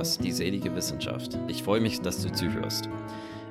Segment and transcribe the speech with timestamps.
[0.00, 1.38] Podcast Die selige Wissenschaft.
[1.46, 2.88] Ich freue mich, dass du zuhörst.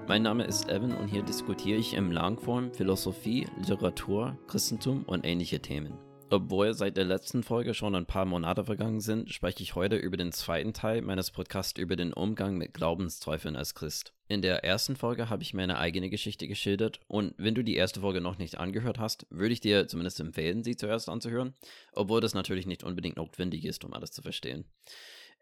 [0.07, 5.60] Mein Name ist Evan und hier diskutiere ich im Langform Philosophie, Literatur, Christentum und ähnliche
[5.60, 5.93] Themen.
[6.31, 10.17] Obwohl seit der letzten Folge schon ein paar Monate vergangen sind, spreche ich heute über
[10.17, 14.13] den zweiten Teil meines Podcasts über den Umgang mit Glaubenszweifeln als Christ.
[14.28, 18.02] In der ersten Folge habe ich meine eigene Geschichte geschildert und wenn du die erste
[18.02, 21.53] Folge noch nicht angehört hast, würde ich dir zumindest empfehlen, sie zuerst anzuhören,
[21.93, 24.66] obwohl das natürlich nicht unbedingt notwendig ist, um alles zu verstehen.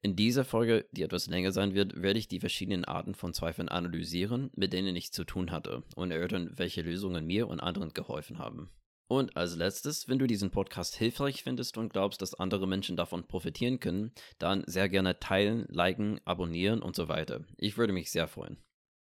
[0.02, 3.68] In dieser Folge, die etwas länger sein wird, werde ich die verschiedenen Arten von Zweifeln
[3.68, 8.38] analysieren, mit denen ich zu tun hatte und erörtern, welche Lösungen mir und anderen geholfen
[8.38, 8.70] haben.
[9.08, 13.26] Und als letztes, wenn du diesen Podcast hilfreich findest und glaubst, dass andere Menschen davon
[13.28, 17.46] profitieren können, dann sehr gerne teilen, liken, abonnieren und so weiter.
[17.58, 18.58] Ich würde mich sehr freuen.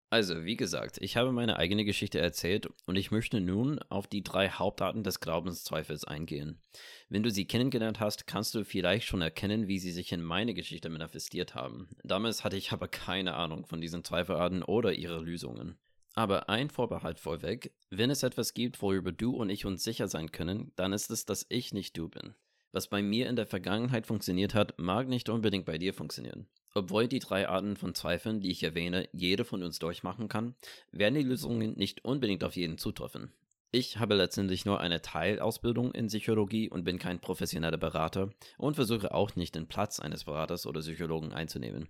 [0.08, 4.22] Also, wie gesagt, ich habe meine eigene Geschichte erzählt und ich möchte nun auf die
[4.22, 6.60] drei Hauptarten des Glaubenszweifels eingehen.
[7.08, 10.54] Wenn du sie kennengelernt hast, kannst du vielleicht schon erkennen, wie sie sich in meine
[10.54, 11.88] Geschichte manifestiert haben.
[12.04, 15.76] Damals hatte ich aber keine Ahnung von diesen Zweifelarten oder ihre Lösungen.
[16.14, 20.30] Aber ein Vorbehalt vorweg, wenn es etwas gibt, worüber du und ich uns sicher sein
[20.30, 22.34] können, dann ist es, dass ich nicht du bin.
[22.70, 26.46] Was bei mir in der Vergangenheit funktioniert hat, mag nicht unbedingt bei dir funktionieren.
[26.76, 30.54] Obwohl die drei Arten von Zweifeln, die ich erwähne, jede von uns durchmachen kann,
[30.92, 33.32] werden die Lösungen nicht unbedingt auf jeden zutreffen.
[33.72, 39.14] Ich habe letztendlich nur eine Teilausbildung in Psychologie und bin kein professioneller Berater und versuche
[39.14, 41.88] auch nicht den Platz eines Beraters oder Psychologen einzunehmen.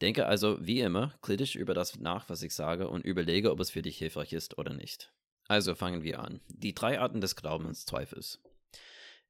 [0.00, 3.70] Denke also wie immer kritisch über das nach, was ich sage und überlege, ob es
[3.70, 5.12] für dich hilfreich ist oder nicht.
[5.46, 6.40] Also fangen wir an.
[6.48, 8.40] Die drei Arten des Glaubenszweifels.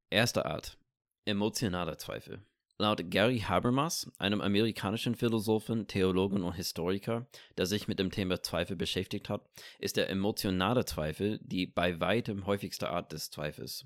[0.09, 0.79] Erste Art.
[1.27, 2.41] Emotionaler Zweifel.
[2.81, 7.27] Laut Gary Habermas, einem amerikanischen Philosophen, Theologen und Historiker,
[7.57, 9.49] der sich mit dem Thema Zweifel beschäftigt hat,
[9.81, 13.85] ist der emotionale Zweifel die bei weitem häufigste Art des Zweifels.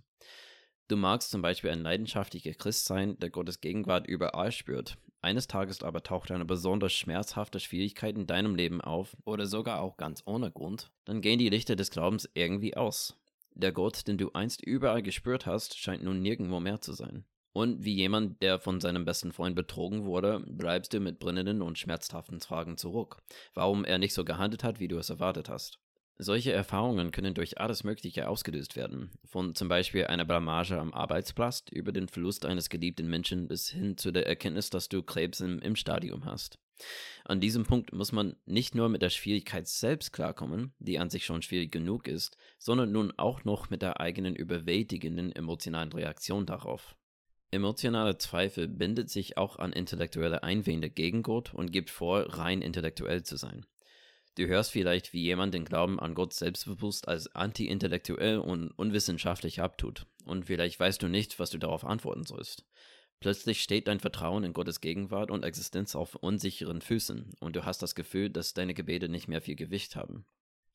[0.89, 5.83] Du magst zum Beispiel ein leidenschaftlicher Christ sein, der Gottes Gegenwart überall spürt, eines Tages
[5.83, 10.51] aber taucht eine besonders schmerzhafte Schwierigkeit in deinem Leben auf oder sogar auch ganz ohne
[10.51, 13.17] Grund, dann gehen die Lichter des Glaubens irgendwie aus.
[13.55, 17.25] Der Gott, den du einst überall gespürt hast, scheint nun nirgendwo mehr zu sein.
[17.53, 21.79] Und wie jemand, der von seinem besten Freund betrogen wurde, bleibst du mit brennenden und
[21.79, 23.19] schmerzhaften Fragen zurück,
[23.55, 25.79] warum er nicht so gehandelt hat, wie du es erwartet hast.
[26.19, 31.65] Solche Erfahrungen können durch alles Mögliche ausgelöst werden, von zum Beispiel einer Blamage am Arbeitsplatz
[31.73, 35.59] über den Verlust eines geliebten Menschen bis hin zu der Erkenntnis, dass du Krebs im,
[35.59, 36.59] im Stadium hast.
[37.25, 41.25] An diesem Punkt muss man nicht nur mit der Schwierigkeit selbst klarkommen, die an sich
[41.25, 46.97] schon schwierig genug ist, sondern nun auch noch mit der eigenen überwältigenden emotionalen Reaktion darauf.
[47.55, 53.25] Emotionale Zweifel bindet sich auch an intellektuelle Einwände gegen Gott und gibt vor, rein intellektuell
[53.25, 53.67] zu sein.
[54.37, 60.07] Du hörst vielleicht, wie jemand den Glauben an Gott selbstbewusst als anti-intellektuell und unwissenschaftlich abtut.
[60.25, 62.65] Und vielleicht weißt du nicht, was du darauf antworten sollst.
[63.21, 67.83] Plötzlich steht dein Vertrauen in Gottes Gegenwart und Existenz auf unsicheren Füßen und du hast
[67.83, 70.25] das Gefühl, dass deine Gebete nicht mehr viel Gewicht haben.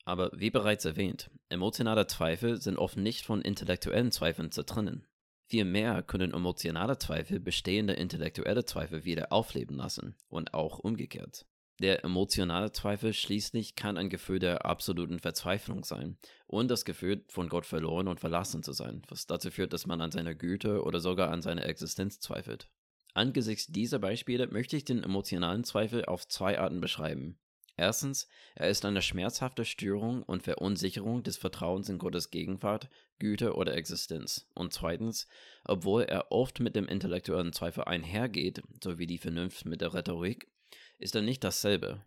[0.04, 5.04] Aber wie bereits erwähnt, emotionale Zweifel sind oft nicht von intellektuellen Zweifeln zu trennen.
[5.48, 11.46] Vielmehr können emotionale Zweifel bestehende intellektuelle Zweifel wieder aufleben lassen und auch umgekehrt.
[11.80, 17.48] Der emotionale Zweifel schließlich kann ein Gefühl der absoluten Verzweiflung sein und das Gefühl, von
[17.48, 21.00] Gott verloren und verlassen zu sein, was dazu führt, dass man an seiner Güte oder
[21.00, 22.68] sogar an seiner Existenz zweifelt.
[23.14, 27.38] Angesichts dieser Beispiele möchte ich den emotionalen Zweifel auf zwei Arten beschreiben.
[27.78, 32.88] Erstens, er ist eine schmerzhafte Störung und Verunsicherung des Vertrauens in Gottes Gegenwart,
[33.20, 34.48] Güte oder Existenz.
[34.52, 35.28] Und zweitens,
[35.64, 40.50] obwohl er oft mit dem intellektuellen Zweifel einhergeht, so wie die Vernunft mit der Rhetorik,
[40.98, 42.04] ist er nicht dasselbe.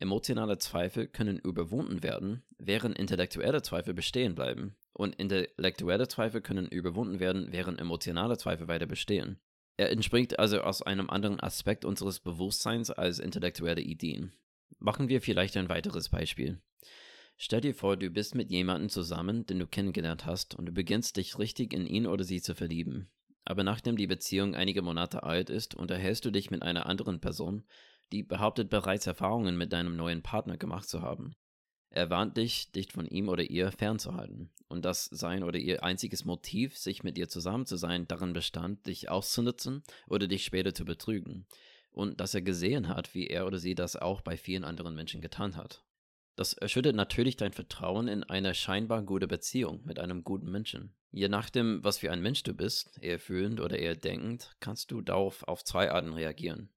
[0.00, 4.76] Emotionale Zweifel können überwunden werden, während intellektuelle Zweifel bestehen bleiben.
[4.94, 9.38] Und intellektuelle Zweifel können überwunden werden, während emotionale Zweifel weiter bestehen.
[9.76, 14.32] Er entspringt also aus einem anderen Aspekt unseres Bewusstseins als intellektuelle Ideen.
[14.78, 16.60] Machen wir vielleicht ein weiteres Beispiel.
[17.36, 21.16] Stell dir vor, du bist mit jemandem zusammen, den du kennengelernt hast, und du beginnst
[21.16, 23.10] dich richtig in ihn oder sie zu verlieben.
[23.44, 27.64] Aber nachdem die Beziehung einige Monate alt ist, unterhältst du dich mit einer anderen Person,
[28.12, 31.34] die behauptet bereits Erfahrungen mit deinem neuen Partner gemacht zu haben.
[31.90, 36.24] Er warnt dich, dich von ihm oder ihr fernzuhalten, und dass sein oder ihr einziges
[36.24, 40.84] Motiv, sich mit dir zusammen zu sein, darin bestand, dich auszunutzen oder dich später zu
[40.84, 41.46] betrügen,
[41.98, 45.20] und dass er gesehen hat, wie er oder sie das auch bei vielen anderen Menschen
[45.20, 45.84] getan hat.
[46.36, 50.94] Das erschüttert natürlich dein Vertrauen in eine scheinbar gute Beziehung mit einem guten Menschen.
[51.10, 55.00] Je nachdem, was für ein Mensch du bist, eher fühlend oder eher denkend, kannst du
[55.00, 56.70] darauf auf zwei Arten reagieren.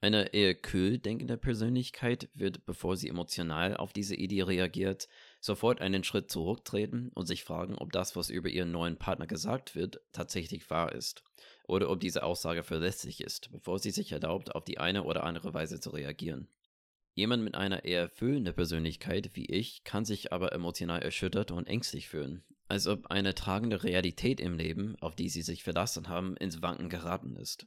[0.00, 5.08] Eine eher kühl denkende Persönlichkeit wird, bevor sie emotional auf diese Idee reagiert,
[5.40, 9.74] sofort einen Schritt zurücktreten und sich fragen, ob das, was über ihren neuen Partner gesagt
[9.74, 11.24] wird, tatsächlich wahr ist.
[11.68, 15.54] Oder ob diese Aussage verlässlich ist, bevor sie sich erlaubt, auf die eine oder andere
[15.54, 16.48] Weise zu reagieren.
[17.14, 22.08] Jemand mit einer eher erfüllenden Persönlichkeit wie ich kann sich aber emotional erschüttert und ängstlich
[22.08, 26.62] fühlen, als ob eine tragende Realität im Leben, auf die sie sich verlassen haben, ins
[26.62, 27.66] Wanken geraten ist.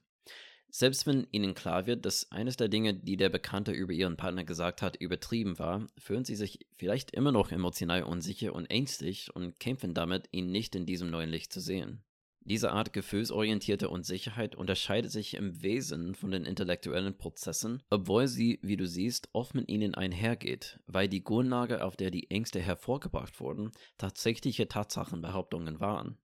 [0.73, 4.45] Selbst wenn ihnen klar wird, dass eines der Dinge, die der Bekannte über ihren Partner
[4.45, 9.59] gesagt hat, übertrieben war, fühlen sie sich vielleicht immer noch emotional unsicher und ängstlich und
[9.59, 12.05] kämpfen damit, ihn nicht in diesem neuen Licht zu sehen.
[12.43, 18.77] Diese Art gefühlsorientierte Unsicherheit unterscheidet sich im Wesen von den intellektuellen Prozessen, obwohl sie, wie
[18.77, 23.71] du siehst, oft mit ihnen einhergeht, weil die Grundlage, auf der die Ängste hervorgebracht wurden,
[23.99, 26.17] tatsächliche Tatsachenbehauptungen waren.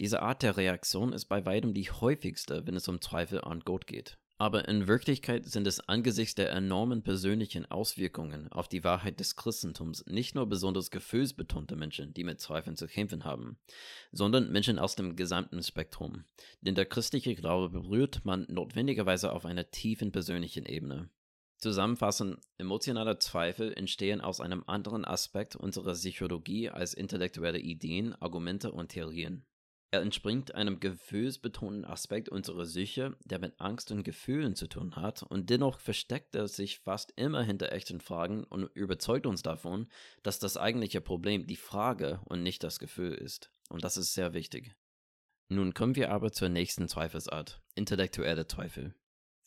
[0.00, 3.86] Diese Art der Reaktion ist bei weitem die häufigste, wenn es um Zweifel an Gott
[3.86, 4.18] geht.
[4.40, 10.06] Aber in Wirklichkeit sind es angesichts der enormen persönlichen Auswirkungen auf die Wahrheit des Christentums
[10.06, 13.58] nicht nur besonders gefühlsbetonte Menschen, die mit Zweifeln zu kämpfen haben,
[14.12, 16.24] sondern Menschen aus dem gesamten Spektrum.
[16.60, 21.10] Denn der christliche Glaube berührt man notwendigerweise auf einer tiefen persönlichen Ebene.
[21.56, 28.90] Zusammenfassend, emotionale Zweifel entstehen aus einem anderen Aspekt unserer Psychologie als intellektuelle Ideen, Argumente und
[28.90, 29.47] Theorien.
[29.90, 35.22] Er entspringt einem gefühlsbetonten Aspekt unserer Psyche, der mit Angst und Gefühlen zu tun hat,
[35.22, 39.88] und dennoch versteckt er sich fast immer hinter echten Fragen und überzeugt uns davon,
[40.22, 43.50] dass das eigentliche Problem die Frage und nicht das Gefühl ist.
[43.70, 44.76] Und das ist sehr wichtig.
[45.48, 48.94] Nun kommen wir aber zur nächsten Zweifelsart, intellektuelle Zweifel.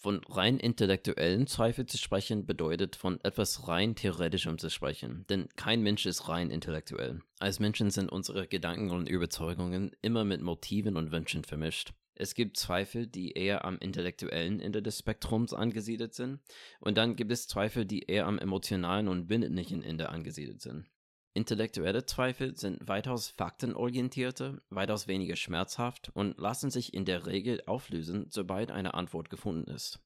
[0.02, 5.84] Von rein intellektuellen Zweifel zu sprechen bedeutet von etwas rein theoretischem zu sprechen, denn kein
[5.84, 7.22] Mensch ist rein intellektuell.
[7.38, 11.94] Als Menschen sind unsere Gedanken und Überzeugungen immer mit Motiven und Wünschen vermischt.
[12.16, 16.40] Es gibt Zweifel, die eher am intellektuellen Ende des Spektrums angesiedelt sind,
[16.80, 20.90] und dann gibt es Zweifel, die eher am emotionalen und bindlichen Ende angesiedelt sind.
[21.34, 28.28] Intellektuelle Zweifel sind weitaus faktenorientierte, weitaus weniger schmerzhaft und lassen sich in der Regel auflösen,
[28.30, 30.00] sobald eine Antwort gefunden ist.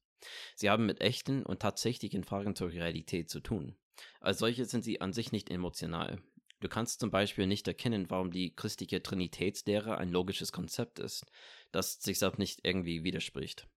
[0.54, 3.76] Sie haben mit echten und tatsächlichen Fragen zur Realität zu tun.
[4.20, 6.20] Als solche sind sie an sich nicht emotional.
[6.60, 11.26] Du kannst zum Beispiel nicht erkennen, warum die christliche Trinitätslehre ein logisches Konzept ist,
[11.72, 13.68] das sich selbst nicht irgendwie widerspricht.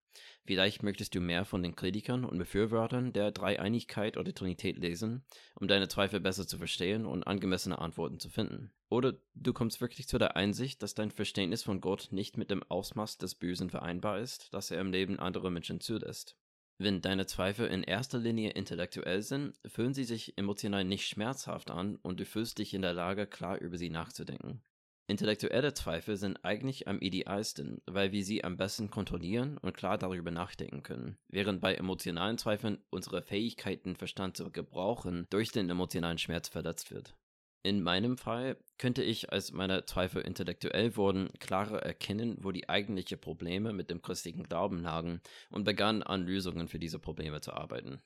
[0.45, 5.23] Vielleicht möchtest du mehr von den Kritikern und Befürwortern der Dreieinigkeit oder Trinität lesen,
[5.55, 8.71] um deine Zweifel besser zu verstehen und angemessene Antworten zu finden.
[8.89, 12.63] Oder du kommst wirklich zu der Einsicht, dass dein Verständnis von Gott nicht mit dem
[12.63, 16.35] Ausmaß des Bösen vereinbar ist, das er im Leben anderer Menschen zulässt.
[16.81, 21.97] Wenn deine Zweifel in erster Linie intellektuell sind, fühlen sie sich emotional nicht schmerzhaft an
[21.97, 24.63] und du fühlst dich in der Lage, klar über sie nachzudenken.
[25.09, 30.29] Intellektuelle Zweifel sind eigentlich am idealsten, weil wir sie am besten kontrollieren und klar darüber
[30.29, 36.19] nachdenken können, während bei emotionalen Zweifeln unsere Fähigkeit, den Verstand zu gebrauchen, durch den emotionalen
[36.19, 37.17] Schmerz verletzt wird.
[37.63, 43.19] In meinem Fall könnte ich, als meine Zweifel intellektuell wurden, klarer erkennen, wo die eigentlichen
[43.19, 47.99] Probleme mit dem christlichen Glauben lagen und begann an Lösungen für diese Probleme zu arbeiten.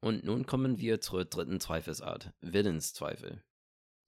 [0.00, 3.42] Und nun kommen wir zur dritten Zweifelsart, Willenszweifel.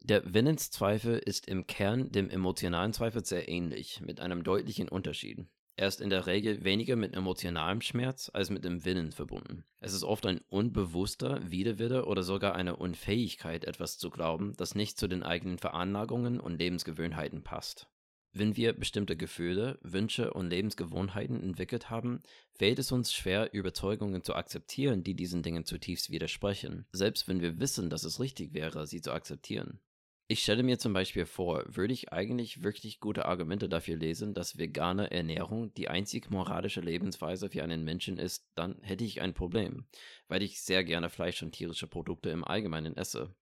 [0.06, 5.46] Der Willenszweifel ist im Kern dem emotionalen Zweifel sehr ähnlich, mit einem deutlichen Unterschied.
[5.76, 9.64] Er ist in der Regel weniger mit emotionalem Schmerz als mit dem Willen verbunden.
[9.80, 14.98] Es ist oft ein unbewusster Widerwille oder sogar eine Unfähigkeit, etwas zu glauben, das nicht
[14.98, 17.88] zu den eigenen Veranlagungen und Lebensgewohnheiten passt.
[18.36, 22.20] Wenn wir bestimmte Gefühle, Wünsche und Lebensgewohnheiten entwickelt haben,
[22.52, 27.58] fällt es uns schwer, Überzeugungen zu akzeptieren, die diesen Dingen zutiefst widersprechen, selbst wenn wir
[27.58, 29.80] wissen, dass es richtig wäre, sie zu akzeptieren.
[30.26, 34.58] Ich stelle mir zum Beispiel vor, würde ich eigentlich wirklich gute Argumente dafür lesen, dass
[34.58, 39.86] vegane Ernährung die einzig moralische Lebensweise für einen Menschen ist, dann hätte ich ein Problem,
[40.28, 43.34] weil ich sehr gerne Fleisch und tierische Produkte im Allgemeinen esse.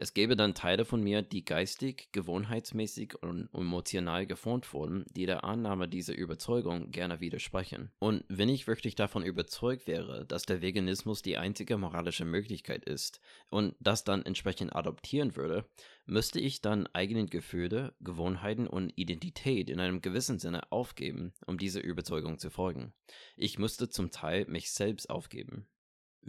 [0.00, 5.42] Es gäbe dann Teile von mir, die geistig, gewohnheitsmäßig und emotional geformt wurden, die der
[5.42, 7.90] Annahme dieser Überzeugung gerne widersprechen.
[7.98, 13.20] Und wenn ich wirklich davon überzeugt wäre, dass der Veganismus die einzige moralische Möglichkeit ist
[13.50, 15.68] und das dann entsprechend adoptieren würde,
[16.06, 21.82] müsste ich dann eigenen Gefühle, Gewohnheiten und Identität in einem gewissen Sinne aufgeben, um dieser
[21.82, 22.92] Überzeugung zu folgen.
[23.36, 25.66] Ich müsste zum Teil mich selbst aufgeben.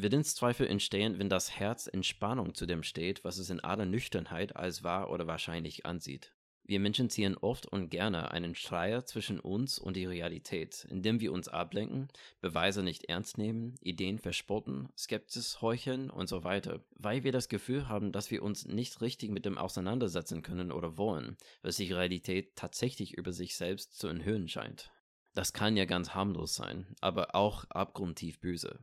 [0.01, 4.55] Willenszweifel entstehen, wenn das Herz in Spannung zu dem steht, was es in aller Nüchternheit
[4.55, 6.33] als wahr oder wahrscheinlich ansieht.
[6.63, 11.33] Wir Menschen ziehen oft und gerne einen Schleier zwischen uns und die Realität, indem wir
[11.33, 12.09] uns ablenken,
[12.41, 17.89] Beweise nicht ernst nehmen, Ideen verspotten, Skepsis heucheln und so weiter, weil wir das Gefühl
[17.89, 22.55] haben, dass wir uns nicht richtig mit dem auseinandersetzen können oder wollen, was die Realität
[22.55, 24.91] tatsächlich über sich selbst zu enthüllen scheint.
[25.33, 28.79] Das kann ja ganz harmlos sein, aber auch abgrundtief böse.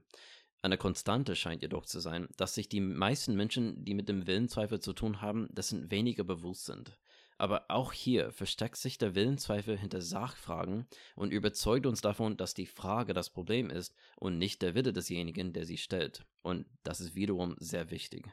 [0.63, 4.81] Eine Konstante scheint jedoch zu sein, dass sich die meisten Menschen, die mit dem Willenzweifel
[4.81, 6.99] zu tun haben, dessen weniger bewusst sind.
[7.39, 12.67] Aber auch hier versteckt sich der Willenzweifel hinter Sachfragen und überzeugt uns davon, dass die
[12.67, 16.25] Frage das Problem ist und nicht der Wille desjenigen, der sie stellt.
[16.43, 18.27] Und das ist wiederum sehr wichtig.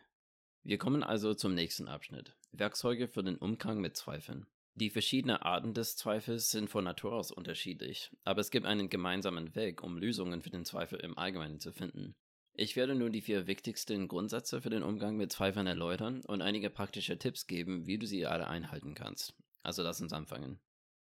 [0.63, 2.33] Wir kommen also zum nächsten Abschnitt.
[2.53, 4.45] Werkzeuge für den Umgang mit Zweifeln.
[4.75, 9.53] Die verschiedenen Arten des Zweifels sind von Natur aus unterschiedlich, aber es gibt einen gemeinsamen
[9.53, 12.15] Weg, um Lösungen für den Zweifel im Allgemeinen zu finden.
[12.55, 16.71] Ich werde nun die vier wichtigsten Grundsätze für den Umgang mit Zweifeln erläutern und einige
[16.71, 19.35] praktische Tipps geben, wie du sie alle einhalten kannst.
[19.61, 20.59] Also lass uns anfangen.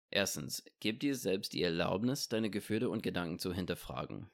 [0.10, 4.30] Erstens, gib dir selbst die Erlaubnis, deine Gefühle und Gedanken zu hinterfragen.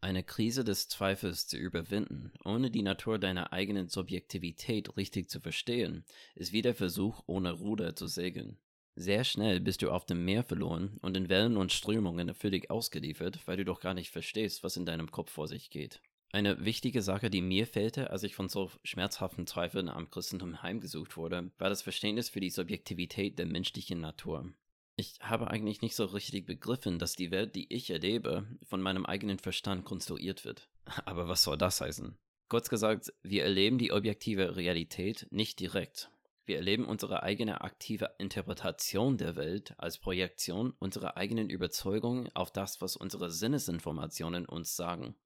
[0.00, 6.04] Eine Krise des Zweifels zu überwinden, ohne die Natur deiner eigenen Subjektivität richtig zu verstehen,
[6.36, 8.58] ist wie der Versuch, ohne Ruder zu segeln.
[8.98, 13.40] Sehr schnell bist du auf dem Meer verloren und in Wellen und Strömungen völlig ausgeliefert,
[13.44, 16.00] weil du doch gar nicht verstehst, was in deinem Kopf vor sich geht.
[16.32, 21.18] Eine wichtige Sache, die mir fehlte, als ich von so schmerzhaften Zweifeln am Christentum heimgesucht
[21.18, 24.50] wurde, war das Verständnis für die Subjektivität der menschlichen Natur.
[24.96, 29.04] Ich habe eigentlich nicht so richtig begriffen, dass die Welt, die ich erlebe, von meinem
[29.04, 30.70] eigenen Verstand konstruiert wird.
[31.04, 32.16] Aber was soll das heißen?
[32.48, 36.10] Kurz gesagt, wir erleben die objektive Realität nicht direkt.
[36.46, 42.80] Wir erleben unsere eigene aktive Interpretation der Welt als Projektion unserer eigenen Überzeugungen auf das,
[42.80, 45.16] was unsere Sinnesinformationen uns sagen.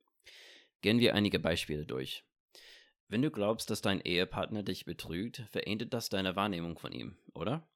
[0.81, 2.25] Gehen wir einige Beispiele durch.
[3.09, 7.69] Wenn du glaubst, dass dein Ehepartner dich betrügt, verändert das deine Wahrnehmung von ihm, oder?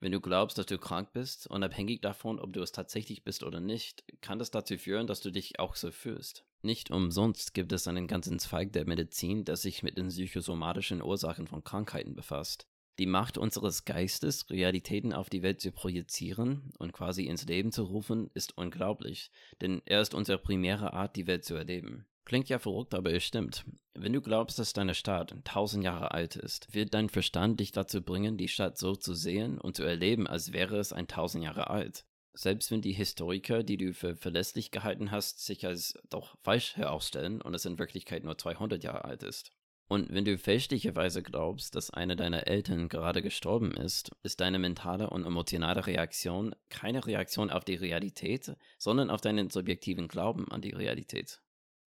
[0.00, 3.60] Wenn du glaubst, dass du krank bist, unabhängig davon, ob du es tatsächlich bist oder
[3.60, 6.44] nicht, kann das dazu führen, dass du dich auch so fühlst.
[6.62, 11.46] Nicht umsonst gibt es einen ganzen Zweig der Medizin, der sich mit den psychosomatischen Ursachen
[11.46, 12.66] von Krankheiten befasst.
[13.00, 17.84] Die Macht unseres Geistes, Realitäten auf die Welt zu projizieren und quasi ins Leben zu
[17.84, 19.30] rufen, ist unglaublich,
[19.62, 22.04] denn er ist unsere primäre Art, die Welt zu erleben.
[22.26, 23.64] Klingt ja verrückt, aber es stimmt.
[23.94, 28.02] Wenn du glaubst, dass deine Stadt tausend Jahre alt ist, wird dein Verstand dich dazu
[28.02, 31.70] bringen, die Stadt so zu sehen und zu erleben, als wäre es ein tausend Jahre
[31.70, 32.04] alt.
[32.34, 37.40] Selbst wenn die Historiker, die du für verlässlich gehalten hast, sich als doch falsch herausstellen
[37.40, 39.52] und es in Wirklichkeit nur 200 Jahre alt ist.
[39.90, 45.10] Und wenn du fälschlicherweise glaubst, dass einer deiner Eltern gerade gestorben ist, ist deine mentale
[45.10, 50.70] und emotionale Reaktion keine Reaktion auf die Realität, sondern auf deinen subjektiven Glauben an die
[50.70, 51.40] Realität.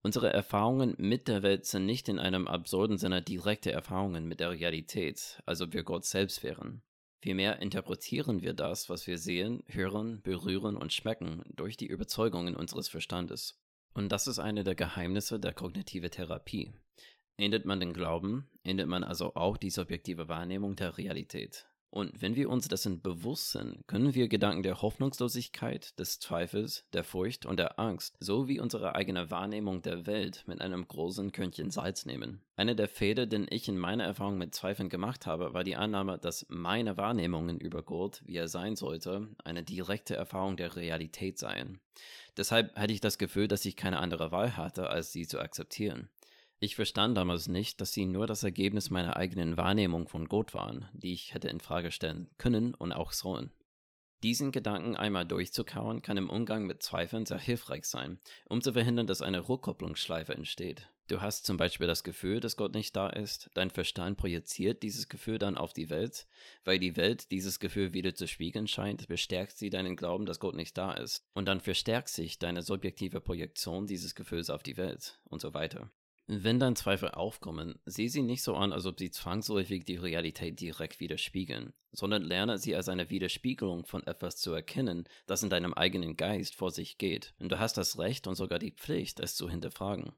[0.03, 4.51] Unsere Erfahrungen mit der Welt sind nicht in einem absurden Sinne direkte Erfahrungen mit der
[4.51, 6.83] Realität, als ob wir Gott selbst wären.
[7.21, 12.89] Vielmehr interpretieren wir das, was wir sehen, hören, berühren und schmecken, durch die Überzeugungen unseres
[12.89, 13.63] Verstandes.
[13.95, 16.73] Und das ist eine der Geheimnisse der kognitive Therapie.
[17.37, 21.67] Ändert man den Glauben, ändert man also auch die subjektive Wahrnehmung der Realität.
[21.95, 27.05] Und wenn wir uns dessen bewusst sind, können wir Gedanken der Hoffnungslosigkeit, des Zweifels, der
[27.05, 32.07] Furcht und der Angst sowie unsere eigene Wahrnehmung der Welt mit einem großen Körnchen Salz
[32.07, 32.41] nehmen.
[32.57, 36.17] Eine der Fehler, den ich in meiner Erfahrung mit Zweifeln gemacht habe, war die Annahme,
[36.17, 41.79] dass meine Wahrnehmungen über Gott, wie er sein sollte, eine direkte Erfahrung der Realität seien.
[42.39, 46.09] Deshalb hatte ich das Gefühl, dass ich keine andere Wahl hatte, als sie zu akzeptieren.
[46.65, 50.89] Ich verstand damals nicht, dass sie nur das Ergebnis meiner eigenen Wahrnehmung von Gott waren,
[50.93, 53.51] die ich hätte in Frage stellen können und auch sollen.
[54.23, 59.09] Diesen Gedanken einmal durchzukauen kann im Umgang mit Zweifeln sehr hilfreich sein, um zu verhindern,
[59.09, 60.89] dass eine Rückkopplungsschleife entsteht.
[61.09, 65.09] Du hast zum Beispiel das Gefühl, dass Gott nicht da ist, dein Verstand projiziert dieses
[65.09, 66.29] Gefühl dann auf die Welt,
[66.63, 70.55] weil die Welt dieses Gefühl wieder zu spiegeln scheint, bestärkt sie deinen Glauben, dass Gott
[70.55, 75.19] nicht da ist, und dann verstärkt sich deine subjektive Projektion dieses Gefühls auf die Welt
[75.25, 75.91] und so weiter.
[76.35, 80.61] Wenn dann Zweifel aufkommen, sieh sie nicht so an, als ob sie zwangsläufig die Realität
[80.61, 85.75] direkt widerspiegeln, sondern lerne sie als eine Widerspiegelung von etwas zu erkennen, das in deinem
[85.75, 87.35] eigenen Geist vor sich geht.
[87.39, 90.13] Und du hast das Recht und sogar die Pflicht, es zu hinterfragen.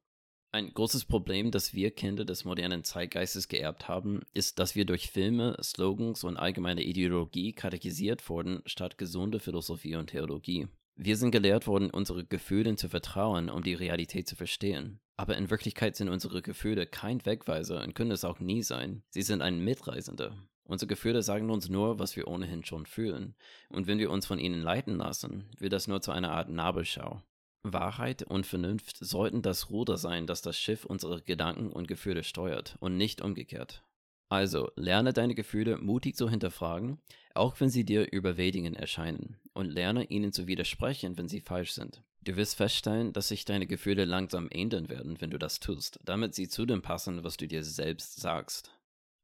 [0.52, 5.11] Ein großes Problem, das wir Kinder des modernen Zeitgeistes geerbt haben, ist, dass wir durch
[5.11, 10.68] Filme, Slogans und allgemeine Ideologie katechisiert wurden, statt gesunde Philosophie und Theologie.
[10.96, 15.00] Wir sind gelehrt worden, unsere Gefühlen zu vertrauen, um die Realität zu verstehen.
[15.16, 19.02] Aber in Wirklichkeit sind unsere Gefühle kein Wegweiser und können es auch nie sein.
[19.10, 20.36] Sie sind ein Mitreisender.
[20.64, 23.34] Unsere Gefühle sagen uns nur, was wir ohnehin schon fühlen.
[23.68, 27.22] Und wenn wir uns von ihnen leiten lassen, wird das nur zu einer Art Nabelschau.
[27.62, 32.76] Wahrheit und Vernunft sollten das Ruder sein, das das Schiff unserer Gedanken und Gefühle steuert
[32.80, 33.82] und nicht umgekehrt.
[34.28, 37.00] Also lerne deine Gefühle mutig zu hinterfragen,
[37.34, 42.02] auch wenn sie dir überwältigend erscheinen, und lerne ihnen zu widersprechen, wenn sie falsch sind.
[42.22, 46.34] Du wirst feststellen, dass sich deine Gefühle langsam ändern werden, wenn du das tust, damit
[46.34, 48.70] sie zu dem passen, was du dir selbst sagst.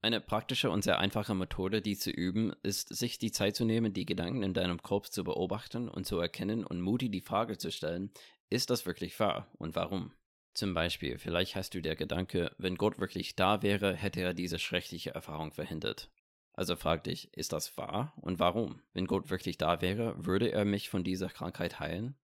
[0.03, 3.93] Eine praktische und sehr einfache Methode, die zu üben, ist, sich die Zeit zu nehmen,
[3.93, 7.71] die Gedanken in deinem Kopf zu beobachten und zu erkennen und mutig die Frage zu
[7.71, 8.11] stellen,
[8.49, 10.13] ist das wirklich wahr und warum?
[10.61, 14.59] Zum Beispiel, vielleicht hast du der Gedanke, wenn Gott wirklich da wäre, hätte er diese
[14.59, 16.11] schreckliche Erfahrung verhindert.
[16.53, 18.83] Also frag dich, ist das wahr und warum?
[18.93, 22.15] Wenn Gott wirklich da wäre, würde er mich von dieser Krankheit heilen?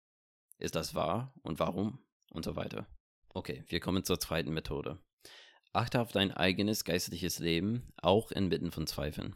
[0.58, 2.04] Ist das wahr und warum?
[2.30, 2.86] Und so weiter.
[3.30, 4.98] Okay, wir kommen zur zweiten Methode.
[5.72, 9.34] Achte auf dein eigenes geistliches Leben, auch inmitten von Zweifeln.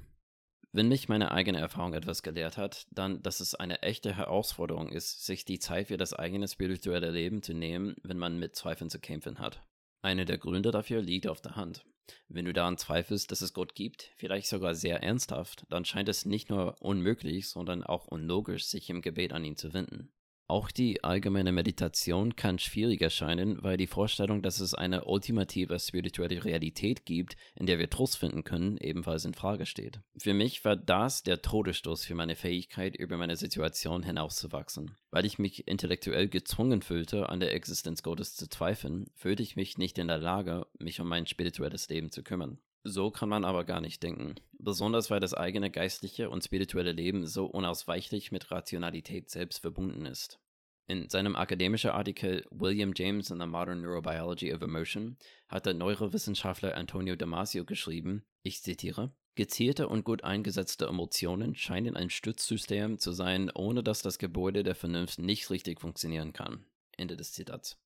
[0.73, 5.27] Wenn mich meine eigene Erfahrung etwas gelehrt hat, dann, dass es eine echte Herausforderung ist,
[5.27, 9.01] sich die Zeit für das eigene spirituelle Leben zu nehmen, wenn man mit Zweifeln zu
[9.01, 9.61] kämpfen hat.
[10.01, 11.85] Einer der Gründe dafür liegt auf der Hand.
[12.29, 16.25] Wenn du daran zweifelst, dass es Gott gibt, vielleicht sogar sehr ernsthaft, dann scheint es
[16.25, 20.13] nicht nur unmöglich, sondern auch unlogisch, sich im Gebet an ihn zu wenden.
[20.51, 26.45] Auch die allgemeine Meditation kann schwierig erscheinen, weil die Vorstellung, dass es eine ultimative spirituelle
[26.45, 30.01] Realität gibt, in der wir Trost finden können, ebenfalls in Frage steht.
[30.19, 34.97] Für mich war das der Todesstoß für meine Fähigkeit, über meine Situation hinauszuwachsen.
[35.13, 39.79] Weil ich mich intellektuell gezwungen fühlte, an der Existenz Gottes zu zweifeln, fühlte ich mich
[39.79, 42.59] nicht in der Lage, mich um mein spirituelles Leben zu kümmern.
[42.83, 44.37] So kann man aber gar nicht denken.
[44.59, 50.39] Besonders weil das eigene geistliche und spirituelle Leben so unausweichlich mit Rationalität selbst verbunden ist.
[50.87, 55.17] In seinem akademischen Artikel William James in the Modern Neurobiology of Emotion
[55.49, 62.11] hat der Neurowissenschaftler Antonio Damasio geschrieben, ich zitiere, Gezielte und gut eingesetzte Emotionen scheinen ein
[62.11, 66.65] Stützsystem zu sein, ohne dass das Gebäude der Vernunft nicht richtig funktionieren kann.
[66.97, 67.79] Ende des Zitats.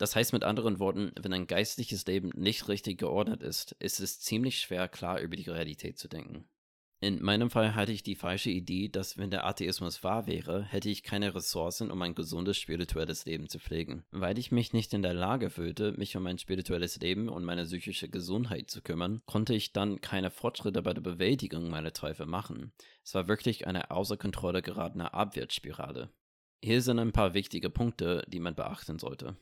[0.00, 4.18] Das heißt mit anderen Worten, wenn ein geistliches Leben nicht richtig geordnet ist, ist es
[4.18, 6.48] ziemlich schwer, klar über die Realität zu denken.
[7.02, 10.88] In meinem Fall hatte ich die falsche Idee, dass wenn der Atheismus wahr wäre, hätte
[10.88, 14.02] ich keine Ressourcen, um ein gesundes spirituelles Leben zu pflegen.
[14.10, 17.66] Weil ich mich nicht in der Lage fühlte, mich um mein spirituelles Leben und meine
[17.66, 22.72] psychische Gesundheit zu kümmern, konnte ich dann keine Fortschritte bei der Bewältigung meiner Teufel machen.
[23.04, 26.08] Es war wirklich eine außer Kontrolle geratene Abwärtsspirale.
[26.64, 29.36] Hier sind ein paar wichtige Punkte, die man beachten sollte.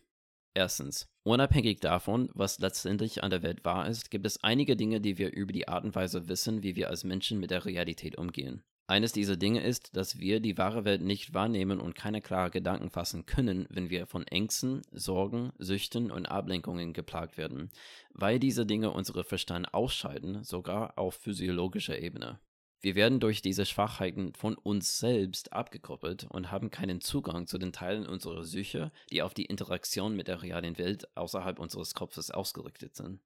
[0.54, 5.18] Erstens, unabhängig davon, was letztendlich an der Welt wahr ist, gibt es einige Dinge, die
[5.18, 8.62] wir über die Art und Weise wissen, wie wir als Menschen mit der Realität umgehen.
[8.90, 12.88] Eines dieser Dinge ist, dass wir die wahre Welt nicht wahrnehmen und keine klaren Gedanken
[12.88, 17.70] fassen können, wenn wir von Ängsten, Sorgen, Süchten und Ablenkungen geplagt werden,
[18.14, 22.40] weil diese Dinge unsere Verstand ausschalten, sogar auf physiologischer Ebene.
[22.80, 27.72] Wir werden durch diese Schwachheiten von uns selbst abgekoppelt und haben keinen Zugang zu den
[27.72, 32.94] Teilen unserer Psyche, die auf die Interaktion mit der realen Welt außerhalb unseres Kopfes ausgerichtet
[32.94, 33.20] sind.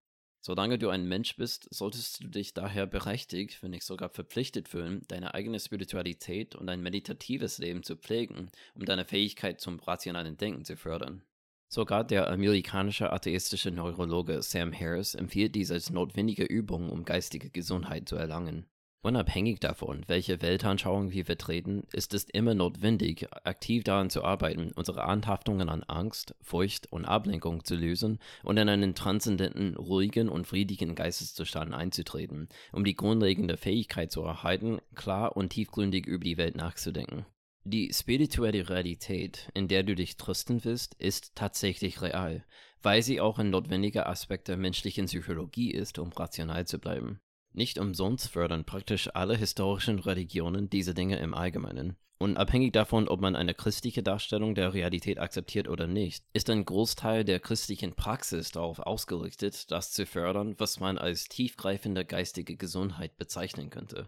[0.44, 5.02] Solange du ein Mensch bist, solltest du dich daher berechtigt, wenn nicht sogar verpflichtet fühlen,
[5.06, 10.64] deine eigene Spiritualität und ein meditatives Leben zu pflegen, um deine Fähigkeit zum rationalen Denken
[10.64, 11.22] zu fördern.
[11.68, 18.08] Sogar der amerikanische atheistische Neurologe Sam Harris empfiehlt dies als notwendige Übung, um geistige Gesundheit
[18.08, 18.66] zu erlangen.
[19.04, 25.02] Unabhängig davon, welche Weltanschauung wir vertreten, ist es immer notwendig, aktiv daran zu arbeiten, unsere
[25.02, 30.94] Anhaftungen an Angst, Furcht und Ablenkung zu lösen und in einen transzendenten, ruhigen und friedlichen
[30.94, 37.26] Geisteszustand einzutreten, um die grundlegende Fähigkeit zu erhalten, klar und tiefgründig über die Welt nachzudenken.
[37.64, 42.44] Die spirituelle Realität, in der du dich trösten willst, ist tatsächlich real,
[42.82, 47.20] weil sie auch ein notwendiger Aspekt der menschlichen Psychologie ist, um rational zu bleiben.
[47.54, 51.96] Nicht umsonst fördern praktisch alle historischen Religionen diese Dinge im Allgemeinen.
[52.18, 57.24] Unabhängig davon, ob man eine christliche Darstellung der Realität akzeptiert oder nicht, ist ein Großteil
[57.24, 63.70] der christlichen Praxis darauf ausgerichtet, das zu fördern, was man als tiefgreifende geistige Gesundheit bezeichnen
[63.70, 64.06] könnte.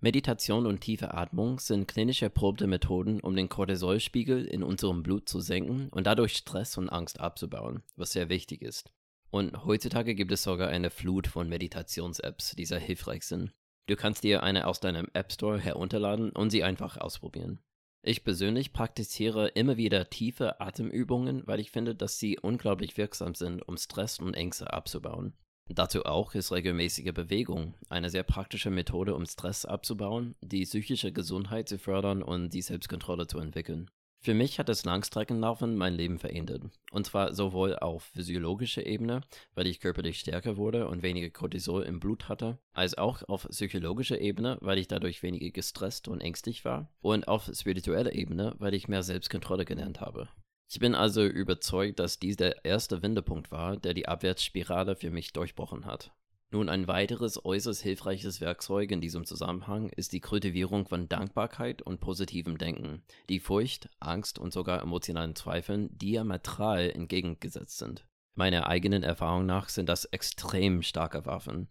[0.00, 5.40] Meditation und tiefe Atmung sind klinisch erprobte Methoden, um den Cortisolspiegel in unserem Blut zu
[5.40, 8.92] senken und dadurch Stress und Angst abzubauen, was sehr wichtig ist.
[9.30, 13.52] Und heutzutage gibt es sogar eine Flut von Meditations-Apps, die sehr hilfreich sind.
[13.86, 17.60] Du kannst dir eine aus deinem App Store herunterladen und sie einfach ausprobieren.
[18.02, 23.66] Ich persönlich praktiziere immer wieder tiefe Atemübungen, weil ich finde, dass sie unglaublich wirksam sind,
[23.66, 25.34] um Stress und Ängste abzubauen.
[25.68, 31.68] Dazu auch ist regelmäßige Bewegung eine sehr praktische Methode, um Stress abzubauen, die psychische Gesundheit
[31.68, 33.90] zu fördern und die Selbstkontrolle zu entwickeln.
[34.26, 36.64] Für mich hat das Langstreckenlaufen mein Leben verändert.
[36.90, 39.20] Und zwar sowohl auf physiologischer Ebene,
[39.54, 44.20] weil ich körperlich stärker wurde und weniger Cortisol im Blut hatte, als auch auf psychologischer
[44.20, 48.88] Ebene, weil ich dadurch weniger gestresst und ängstlich war, und auf spiritueller Ebene, weil ich
[48.88, 50.28] mehr Selbstkontrolle gelernt habe.
[50.68, 55.34] Ich bin also überzeugt, dass dies der erste Wendepunkt war, der die Abwärtsspirale für mich
[55.34, 56.10] durchbrochen hat.
[56.50, 61.98] Nun, ein weiteres äußerst hilfreiches Werkzeug in diesem Zusammenhang ist die Kultivierung von Dankbarkeit und
[61.98, 68.06] positivem Denken, die Furcht, Angst und sogar emotionalen Zweifeln diametral entgegengesetzt sind.
[68.36, 71.68] Meiner eigenen Erfahrung nach sind das extrem starke Waffen.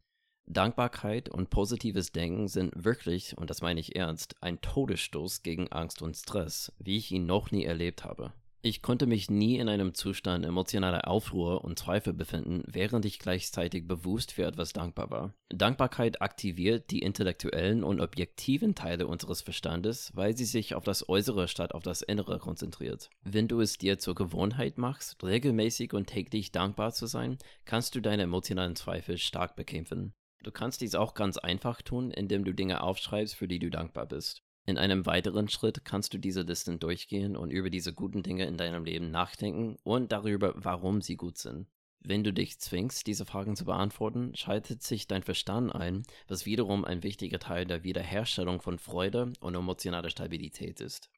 [0.47, 6.01] Dankbarkeit und positives Denken sind wirklich, und das meine ich ernst, ein Todesstoß gegen Angst
[6.01, 8.33] und Stress, wie ich ihn noch nie erlebt habe.
[8.67, 13.87] Ich konnte mich nie in einem Zustand emotionaler Aufruhr und Zweifel befinden, während ich gleichzeitig
[13.87, 15.35] bewusst für etwas dankbar war.
[15.49, 21.47] Dankbarkeit aktiviert die intellektuellen und objektiven Teile unseres Verstandes, weil sie sich auf das Äußere
[21.47, 23.11] statt auf das Innere konzentriert.
[23.21, 28.01] Wenn du es dir zur Gewohnheit machst, regelmäßig und täglich dankbar zu sein, kannst du
[28.01, 30.15] deine emotionalen Zweifel stark bekämpfen.
[30.41, 34.07] Du kannst dies auch ganz einfach tun, indem du Dinge aufschreibst, für die du dankbar
[34.07, 34.44] bist.
[34.67, 38.57] In einem weiteren Schritt kannst du diese Listen durchgehen und über diese guten Dinge in
[38.57, 41.67] deinem Leben nachdenken und darüber, warum sie gut sind.
[41.99, 46.83] Wenn du dich zwingst, diese Fragen zu beantworten, schaltet sich dein Verstand ein, was wiederum
[46.83, 51.09] ein wichtiger Teil der Wiederherstellung von Freude und emotionaler Stabilität ist.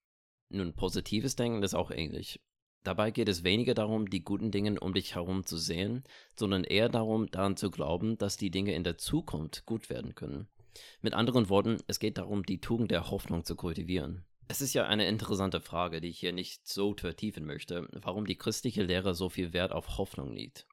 [0.49, 2.39] Nun, positives Denken ist auch ähnlich.
[2.83, 6.03] Dabei geht es weniger darum, die guten Dinge um dich herum zu sehen,
[6.35, 10.47] sondern eher darum, daran zu glauben, dass die Dinge in der Zukunft gut werden können.
[11.01, 14.25] Mit anderen Worten, es geht darum, die Tugend der Hoffnung zu kultivieren.
[14.49, 18.37] Es ist ja eine interessante Frage, die ich hier nicht so vertiefen möchte, warum die
[18.37, 20.67] christliche Lehre so viel Wert auf Hoffnung liegt.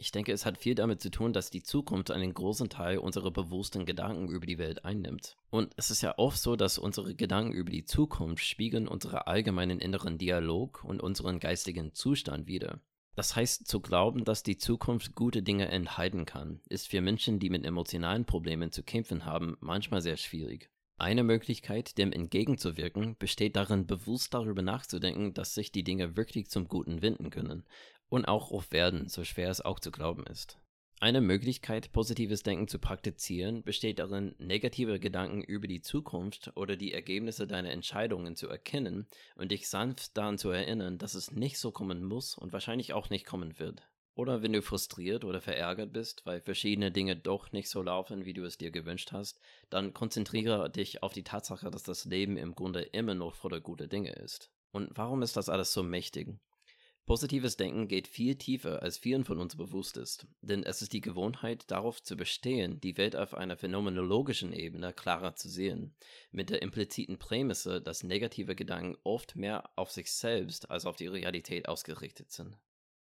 [0.00, 3.30] Ich denke, es hat viel damit zu tun, dass die Zukunft einen großen Teil unserer
[3.30, 5.36] bewussten Gedanken über die Welt einnimmt.
[5.50, 9.78] Und es ist ja oft so, dass unsere Gedanken über die Zukunft spiegeln unseren allgemeinen
[9.78, 12.80] inneren Dialog und unseren geistigen Zustand wider.
[13.16, 17.50] Das heißt, zu glauben, dass die Zukunft gute Dinge enthalten kann, ist für Menschen, die
[17.50, 20.70] mit emotionalen Problemen zu kämpfen haben, manchmal sehr schwierig.
[20.96, 26.68] Eine Möglichkeit, dem entgegenzuwirken, besteht darin, bewusst darüber nachzudenken, dass sich die Dinge wirklich zum
[26.68, 27.64] Guten wenden können
[28.08, 30.58] und auch oft werden, so schwer es auch zu glauben ist.
[31.02, 36.92] Eine Möglichkeit, positives Denken zu praktizieren, besteht darin, negative Gedanken über die Zukunft oder die
[36.92, 41.70] Ergebnisse deiner Entscheidungen zu erkennen und dich sanft daran zu erinnern, dass es nicht so
[41.70, 43.82] kommen muss und wahrscheinlich auch nicht kommen wird.
[44.14, 48.34] Oder wenn du frustriert oder verärgert bist, weil verschiedene Dinge doch nicht so laufen, wie
[48.34, 52.54] du es dir gewünscht hast, dann konzentriere dich auf die Tatsache, dass das Leben im
[52.54, 54.50] Grunde immer noch voller guter Dinge ist.
[54.70, 56.28] Und warum ist das alles so mächtig?
[57.06, 61.00] Positives Denken geht viel tiefer, als vielen von uns bewusst ist, denn es ist die
[61.00, 65.96] Gewohnheit, darauf zu bestehen, die Welt auf einer phänomenologischen Ebene klarer zu sehen,
[66.30, 71.08] mit der impliziten Prämisse, dass negative Gedanken oft mehr auf sich selbst als auf die
[71.08, 72.56] Realität ausgerichtet sind.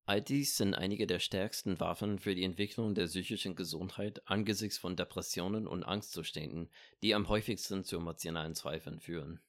[0.09, 4.97] All dies sind einige der stärksten Waffen für die Entwicklung der psychischen Gesundheit angesichts von
[4.97, 6.71] Depressionen und Angstzuständen,
[7.03, 9.43] die am häufigsten zu emotionalen Zweifeln führen.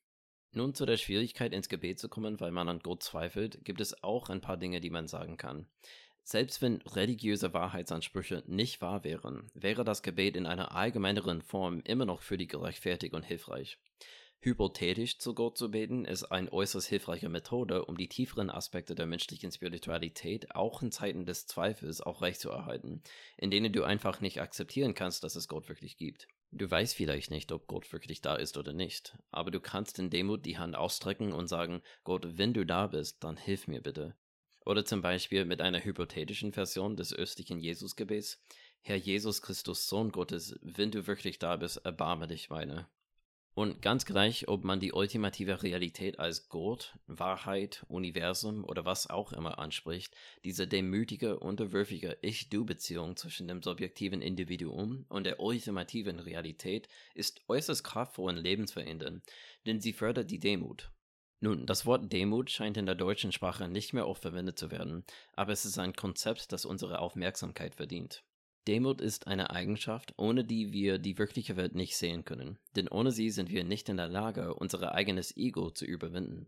[0.52, 4.04] Nun zu der Schwierigkeit ins Gebet zu kommen, weil man an Gott zweifelt, gibt es
[4.04, 5.68] auch ein paar Dinge, die man sagen kann.
[6.24, 12.06] Selbst wenn religiöse Wahrheitsansprüche nicht wahr wären, wäre das Gebet in einer allgemeineren Form immer
[12.06, 13.78] noch für die gerechtfertigt und hilfreich.
[14.42, 19.06] Hypothetisch zu Gott zu beten ist eine äußerst hilfreiche Methode, um die tieferen Aspekte der
[19.06, 23.04] menschlichen Spiritualität auch in Zeiten des Zweifels auch recht zu erhalten,
[23.36, 26.28] in denen du einfach nicht akzeptieren kannst, dass es Gott wirklich gibt.
[26.52, 30.10] Du weißt vielleicht nicht, ob Gott wirklich da ist oder nicht, aber du kannst in
[30.10, 34.16] Demut die Hand ausstrecken und sagen, Gott, wenn du da bist, dann hilf mir bitte.
[34.66, 38.44] Oder zum Beispiel mit einer hypothetischen Version des östlichen Jesusgebets,
[38.82, 42.90] Herr Jesus Christus, Sohn Gottes, wenn du wirklich da bist, erbarme dich meiner.
[43.60, 49.34] Und ganz gleich, ob man die ultimative Realität als Gott, Wahrheit, Universum oder was auch
[49.34, 57.42] immer anspricht, diese demütige, unterwürfige Ich-Du-Beziehung zwischen dem subjektiven Individuum und der ultimativen Realität ist
[57.50, 59.26] äußerst kraftvoll und lebensverändernd,
[59.66, 60.90] denn sie fördert die Demut.
[61.42, 65.04] Nun, das Wort Demut scheint in der deutschen Sprache nicht mehr oft verwendet zu werden,
[65.34, 68.24] aber es ist ein Konzept, das unsere Aufmerksamkeit verdient.
[68.70, 73.12] Demut ist eine Eigenschaft, ohne die wir die wirkliche Welt nicht sehen können, denn ohne
[73.12, 76.48] sie sind wir nicht in der Lage, unser eigenes Ego zu überwinden.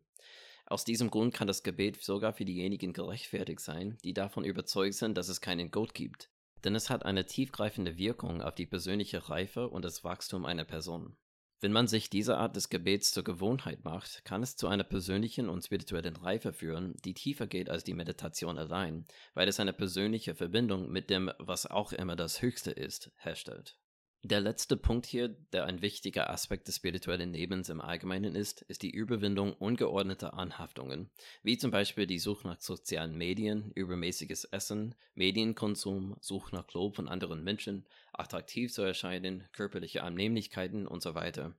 [0.68, 5.18] Aus diesem Grund kann das Gebet sogar für diejenigen gerechtfertigt sein, die davon überzeugt sind,
[5.18, 6.30] dass es keinen Gott gibt,
[6.64, 11.16] denn es hat eine tiefgreifende Wirkung auf die persönliche Reife und das Wachstum einer Person.
[11.62, 15.48] Wenn man sich diese Art des Gebets zur Gewohnheit macht, kann es zu einer persönlichen
[15.48, 20.34] und spirituellen Reife führen, die tiefer geht als die Meditation allein, weil es eine persönliche
[20.34, 23.78] Verbindung mit dem, was auch immer das Höchste ist, herstellt.
[24.24, 28.84] Der letzte Punkt hier, der ein wichtiger Aspekt des spirituellen Lebens im Allgemeinen ist, ist
[28.84, 31.10] die Überwindung ungeordneter Anhaftungen,
[31.42, 37.10] wie zum Beispiel die Suche nach sozialen Medien, übermäßiges Essen, Medienkonsum, Suche nach Lob von
[37.10, 41.56] anderen Menschen, attraktiv zu erscheinen, körperliche Annehmlichkeiten und so weiter.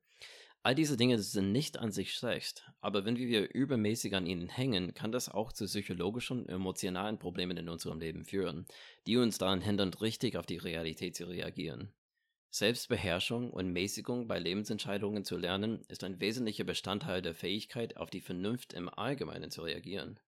[0.62, 4.94] All diese Dinge sind nicht an sich schlecht, aber wenn wir übermäßig an ihnen hängen,
[4.94, 8.66] kann das auch zu psychologischen und emotionalen Problemen in unserem Leben führen,
[9.08, 11.92] die uns daran hindern, richtig auf die Realität zu reagieren.
[12.54, 18.20] Selbstbeherrschung und Mäßigung bei Lebensentscheidungen zu lernen, ist ein wesentlicher Bestandteil der Fähigkeit, auf die
[18.20, 20.20] Vernunft im Allgemeinen zu reagieren.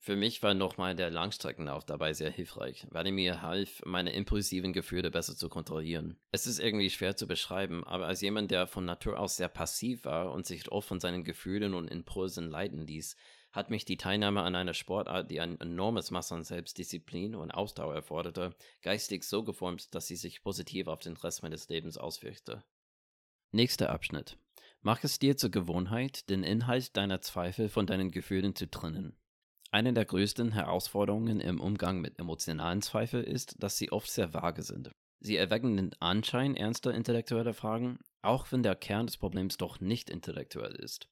[0.00, 4.72] Für mich war nochmal der Langstreckenlauf dabei sehr hilfreich, weil er mir half, meine impulsiven
[4.72, 6.18] Gefühle besser zu kontrollieren.
[6.32, 10.04] Es ist irgendwie schwer zu beschreiben, aber als jemand, der von Natur aus sehr passiv
[10.04, 13.14] war und sich oft von seinen Gefühlen und Impulsen leiten ließ,
[13.52, 17.94] hat mich die Teilnahme an einer Sportart, die ein enormes Maß an Selbstdisziplin und Ausdauer
[17.94, 22.64] erforderte, geistig so geformt, dass sie sich positiv auf den Rest meines Lebens auswirkte.
[23.50, 24.38] Nächster Abschnitt.
[24.82, 29.16] Mach es dir zur Gewohnheit, den Inhalt deiner Zweifel von deinen Gefühlen zu trennen.
[29.70, 34.62] Eine der größten Herausforderungen im Umgang mit emotionalen Zweifeln ist, dass sie oft sehr vage
[34.62, 34.90] sind.
[35.20, 40.10] Sie erwecken den Anschein ernster intellektueller Fragen, auch wenn der Kern des Problems doch nicht
[40.10, 41.08] intellektuell ist.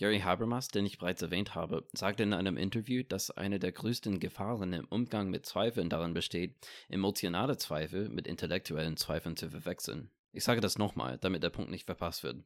[0.00, 4.18] Gary Habermas, den ich bereits erwähnt habe, sagte in einem Interview, dass eine der größten
[4.18, 6.56] Gefahren im Umgang mit Zweifeln darin besteht,
[6.88, 10.10] emotionale Zweifel mit intellektuellen Zweifeln zu verwechseln.
[10.32, 12.42] Ich sage das nochmal, damit der Punkt nicht verpasst wird.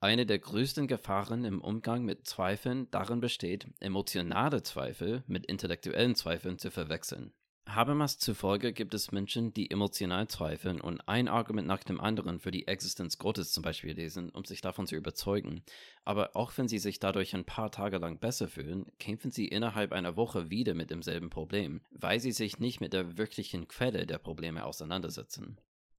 [0.00, 6.58] Eine der größten Gefahren im Umgang mit Zweifeln darin besteht, emotionale Zweifel mit intellektuellen Zweifeln
[6.58, 7.32] zu verwechseln.
[7.68, 12.52] Habermas zufolge gibt es Menschen, die emotional zweifeln und ein Argument nach dem anderen für
[12.52, 15.62] die Existenz Gottes zum Beispiel lesen, um sich davon zu überzeugen.
[16.04, 19.92] Aber auch wenn sie sich dadurch ein paar Tage lang besser fühlen, kämpfen sie innerhalb
[19.92, 24.18] einer Woche wieder mit demselben Problem, weil sie sich nicht mit der wirklichen Quelle der
[24.18, 25.58] Probleme auseinandersetzen.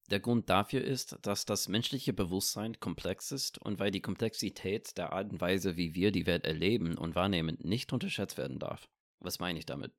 [0.09, 5.11] Der Grund dafür ist, dass das menschliche Bewusstsein komplex ist und weil die Komplexität der
[5.11, 8.87] Art und Weise, wie wir die Welt erleben und wahrnehmen, nicht unterschätzt werden darf.
[9.19, 9.91] Was meine ich damit?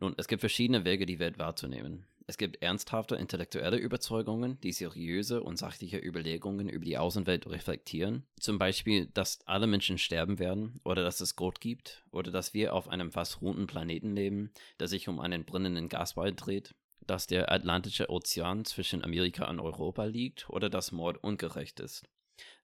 [0.00, 2.06] Nun, es gibt verschiedene Wege, die Welt wahrzunehmen.
[2.28, 8.26] Es gibt ernsthafte intellektuelle Überzeugungen, die seriöse und sachliche Überlegungen über die Außenwelt reflektieren.
[8.38, 12.74] Zum Beispiel, dass alle Menschen sterben werden oder dass es Gott gibt oder dass wir
[12.74, 17.50] auf einem fast runden Planeten leben, der sich um einen brennenden Gasball dreht, dass der
[17.50, 22.04] Atlantische Ozean zwischen Amerika und Europa liegt oder dass Mord ungerecht ist.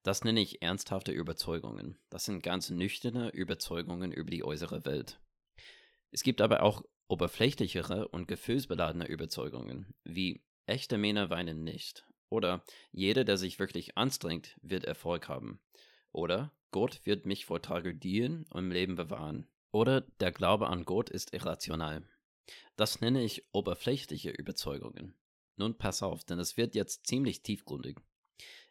[0.03, 1.97] Das nenne ich ernsthafte Überzeugungen.
[2.09, 5.19] Das sind ganz nüchterne Überzeugungen über die äußere Welt.
[6.11, 13.23] Es gibt aber auch oberflächlichere und gefühlsbeladene Überzeugungen, wie echte Männer weinen nicht oder jeder,
[13.23, 15.59] der sich wirklich anstrengt, wird Erfolg haben
[16.11, 21.33] oder Gott wird mich vor Tragödien im Leben bewahren oder der Glaube an Gott ist
[21.33, 22.07] irrational.
[22.75, 25.15] Das nenne ich oberflächliche Überzeugungen.
[25.57, 27.97] Nun pass auf, denn es wird jetzt ziemlich tiefgründig.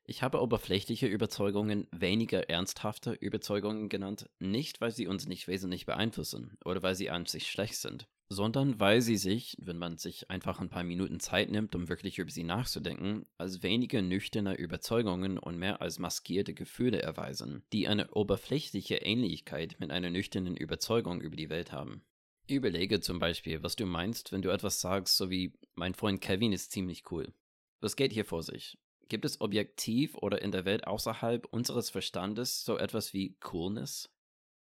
[0.07, 6.59] Ich habe oberflächliche Überzeugungen weniger ernsthafte Überzeugungen genannt, nicht weil sie uns nicht wesentlich beeinflussen
[6.65, 10.61] oder weil sie an sich schlecht sind, sondern weil sie sich, wenn man sich einfach
[10.61, 15.57] ein paar Minuten Zeit nimmt, um wirklich über sie nachzudenken, als weniger nüchterne Überzeugungen und
[15.57, 21.49] mehr als maskierte Gefühle erweisen, die eine oberflächliche Ähnlichkeit mit einer nüchternen Überzeugung über die
[21.49, 22.05] Welt haben.
[22.47, 26.53] Überlege zum Beispiel, was du meinst, wenn du etwas sagst, so wie mein Freund Kevin
[26.53, 27.33] ist ziemlich cool.
[27.81, 28.77] Was geht hier vor sich?
[29.09, 34.11] Gibt es objektiv oder in der Welt außerhalb unseres Verstandes so etwas wie Coolness?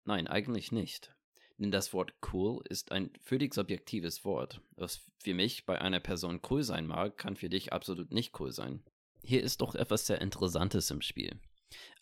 [0.04, 1.16] Nein, eigentlich nicht.
[1.62, 4.62] Denn das Wort cool ist ein völlig subjektives Wort.
[4.78, 8.52] Was für mich bei einer Person cool sein mag, kann für dich absolut nicht cool
[8.52, 8.82] sein.
[9.24, 11.39] Hier ist doch etwas sehr Interessantes im Spiel.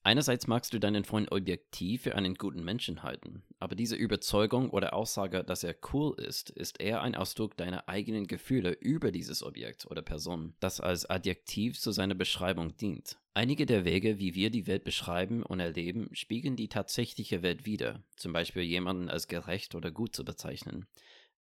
[0.02, 4.94] Einerseits magst du deinen Freund objektiv für einen guten Menschen halten, aber diese Überzeugung oder
[4.94, 9.86] Aussage, dass er cool ist, ist eher ein Ausdruck deiner eigenen Gefühle über dieses Objekt
[9.86, 13.18] oder Person, das als Adjektiv zu seiner Beschreibung dient.
[13.34, 18.02] Einige der Wege, wie wir die Welt beschreiben und erleben, spiegeln die tatsächliche Welt wider,
[18.16, 20.88] zum Beispiel jemanden als gerecht oder gut zu bezeichnen.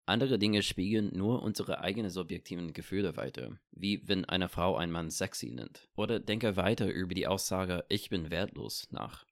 [0.07, 5.09] Andere Dinge spiegeln nur unsere eigenen subjektiven Gefühle weiter, wie wenn eine Frau einen Mann
[5.09, 5.89] sexy nennt.
[5.97, 9.25] Oder denke weiter über die Aussage Ich bin wertlos nach,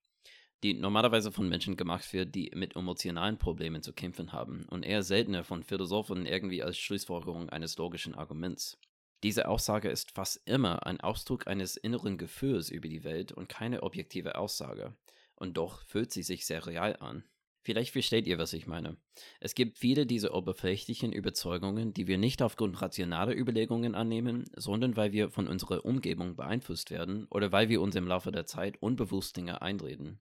[0.63, 5.01] die normalerweise von Menschen gemacht wird, die mit emotionalen Problemen zu kämpfen haben und eher
[5.01, 8.77] seltener von Philosophen irgendwie als Schlussfolgerung eines logischen Arguments.
[9.23, 13.81] Diese Aussage ist fast immer ein Ausdruck eines inneren Gefühls über die Welt und keine
[13.81, 14.93] objektive Aussage.
[15.35, 17.23] Und doch fühlt sie sich sehr real an.
[17.65, 18.95] Vielleicht versteht ihr, was ich meine.
[19.39, 25.13] Es gibt viele dieser oberflächlichen Überzeugungen, die wir nicht aufgrund rationaler Überlegungen annehmen, sondern weil
[25.13, 29.35] wir von unserer Umgebung beeinflusst werden oder weil wir uns im Laufe der Zeit unbewusst
[29.35, 30.19] Dinge einreden.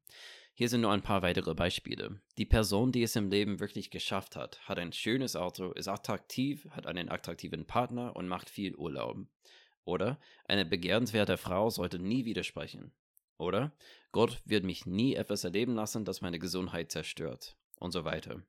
[0.54, 2.18] Hier sind nur ein paar weitere Beispiele.
[2.38, 6.66] Die Person, die es im Leben wirklich geschafft hat, hat ein schönes Auto, ist attraktiv,
[6.70, 9.18] hat einen attraktiven Partner und macht viel Urlaub.
[9.84, 12.94] Oder eine begehrenswerte Frau sollte nie widersprechen.
[13.38, 13.72] Oder
[14.12, 17.56] Gott wird mich nie etwas erleben lassen, das meine Gesundheit zerstört.
[17.80, 18.42] Und so weiter.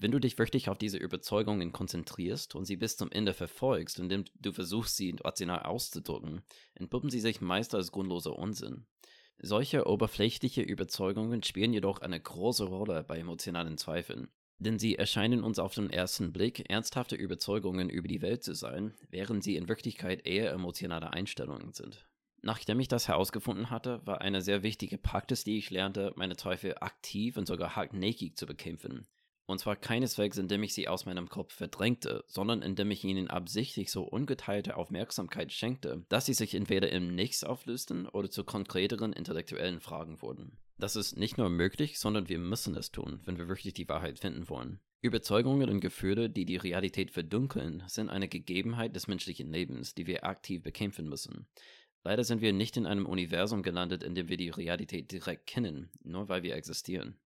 [0.00, 4.24] Wenn du dich wirklich auf diese Überzeugungen konzentrierst und sie bis zum Ende verfolgst, indem
[4.36, 6.42] du versuchst, sie rational auszudrücken,
[6.74, 8.86] entpuppen sie sich meist als grundloser Unsinn.
[9.40, 15.58] Solche oberflächliche Überzeugungen spielen jedoch eine große Rolle bei emotionalen Zweifeln, denn sie erscheinen uns
[15.58, 20.26] auf den ersten Blick ernsthafte Überzeugungen über die Welt zu sein, während sie in Wirklichkeit
[20.26, 22.07] eher emotionale Einstellungen sind.
[22.48, 26.76] Nachdem ich das herausgefunden hatte, war eine sehr wichtige Praxis, die ich lernte, meine Zweifel
[26.80, 29.06] aktiv und sogar hartnäckig zu bekämpfen.
[29.44, 33.90] Und zwar keineswegs, indem ich sie aus meinem Kopf verdrängte, sondern indem ich ihnen absichtlich
[33.90, 39.80] so ungeteilte Aufmerksamkeit schenkte, dass sie sich entweder im Nichts auflösten oder zu konkreteren intellektuellen
[39.80, 40.56] Fragen wurden.
[40.78, 44.20] Das ist nicht nur möglich, sondern wir müssen es tun, wenn wir wirklich die Wahrheit
[44.20, 44.80] finden wollen.
[45.02, 50.24] Überzeugungen und Gefühle, die die Realität verdunkeln, sind eine Gegebenheit des menschlichen Lebens, die wir
[50.24, 51.46] aktiv bekämpfen müssen.
[52.08, 55.90] Leider sind wir nicht in einem Universum gelandet, in dem wir die Realität direkt kennen,
[56.02, 57.18] nur weil wir existieren.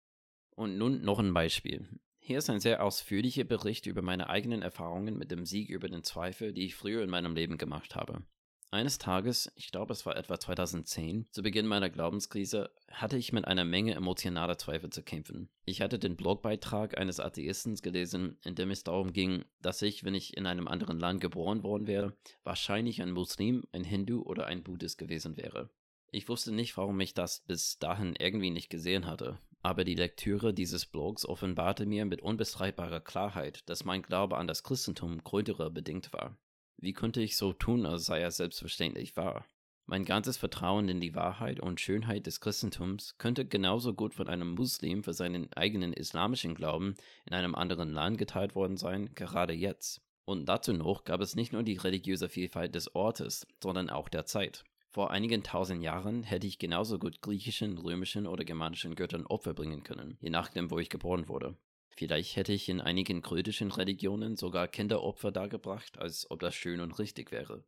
[0.56, 1.86] Und nun noch ein Beispiel.
[2.18, 6.02] Hier ist ein sehr ausführlicher Bericht über meine eigenen Erfahrungen mit dem Sieg über den
[6.02, 8.24] Zweifel, die ich früher in meinem Leben gemacht habe.
[8.72, 13.46] Eines Tages, ich glaube es war etwa 2010, zu Beginn meiner Glaubenskrise, hatte ich mit
[13.46, 15.50] einer Menge emotionaler Zweifel zu kämpfen.
[15.66, 20.14] Ich hatte den Blogbeitrag eines Atheisten gelesen, in dem es darum ging, dass ich, wenn
[20.14, 24.62] ich in einem anderen Land geboren worden wäre, wahrscheinlich ein Muslim, ein Hindu oder ein
[24.62, 25.68] Buddhist gewesen wäre.
[26.10, 30.54] Ich wusste nicht, warum ich das bis dahin irgendwie nicht gesehen hatte, aber die Lektüre
[30.54, 36.14] dieses Blogs offenbarte mir mit unbestreitbarer Klarheit, dass mein Glaube an das Christentum größere bedingt
[36.14, 36.38] war.
[36.82, 39.46] Wie konnte ich so tun, als sei er selbstverständlich wahr?
[39.86, 44.56] Mein ganzes Vertrauen in die Wahrheit und Schönheit des Christentums könnte genauso gut von einem
[44.56, 50.02] Muslim für seinen eigenen islamischen Glauben in einem anderen Land geteilt worden sein, gerade jetzt.
[50.24, 54.26] Und dazu noch gab es nicht nur die religiöse Vielfalt des Ortes, sondern auch der
[54.26, 54.64] Zeit.
[54.90, 59.84] Vor einigen tausend Jahren hätte ich genauso gut griechischen, römischen oder germanischen Göttern Opfer bringen
[59.84, 61.56] können, je nachdem, wo ich geboren wurde.
[61.96, 66.98] Vielleicht hätte ich in einigen kryptischen Religionen sogar Kinderopfer dargebracht, als ob das schön und
[66.98, 67.64] richtig wäre.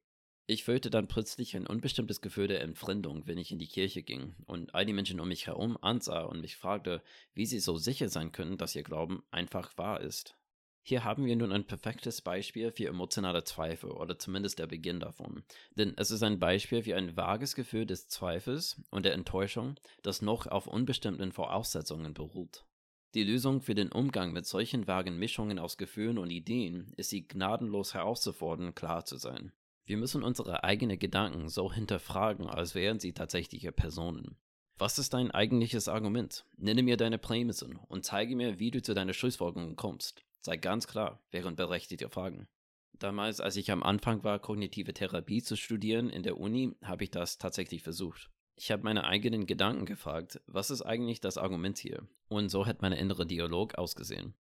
[0.46, 4.34] Ich fühlte dann plötzlich ein unbestimmtes Gefühl der Entfremdung, wenn ich in die Kirche ging
[4.44, 8.10] und all die Menschen um mich herum ansah und mich fragte, wie sie so sicher
[8.10, 10.36] sein können, dass ihr Glauben einfach wahr ist.
[10.86, 15.42] Hier haben wir nun ein perfektes Beispiel für emotionale Zweifel oder zumindest der Beginn davon.
[15.78, 20.20] Denn es ist ein Beispiel wie ein vages Gefühl des Zweifels und der Enttäuschung, das
[20.20, 22.66] noch auf unbestimmten Voraussetzungen beruht.
[23.14, 27.28] Die Lösung für den Umgang mit solchen vagen Mischungen aus Gefühlen und Ideen ist sie
[27.28, 29.52] gnadenlos herauszufordern, klar zu sein.
[29.84, 34.36] Wir müssen unsere eigenen Gedanken so hinterfragen, als wären sie tatsächliche Personen.
[34.78, 36.44] Was ist dein eigentliches Argument?
[36.56, 40.24] Nenne mir deine Prämissen und zeige mir, wie du zu deiner Schlussfolgerung kommst.
[40.40, 42.48] Sei ganz klar, wären berechtigte Fragen.
[42.98, 47.12] Damals, als ich am Anfang war, kognitive Therapie zu studieren in der Uni, habe ich
[47.12, 48.30] das tatsächlich versucht.
[48.56, 52.06] Ich habe meine eigenen Gedanken gefragt, was ist eigentlich das Argument hier?
[52.28, 54.34] Und so hat mein innerer Dialog ausgesehen.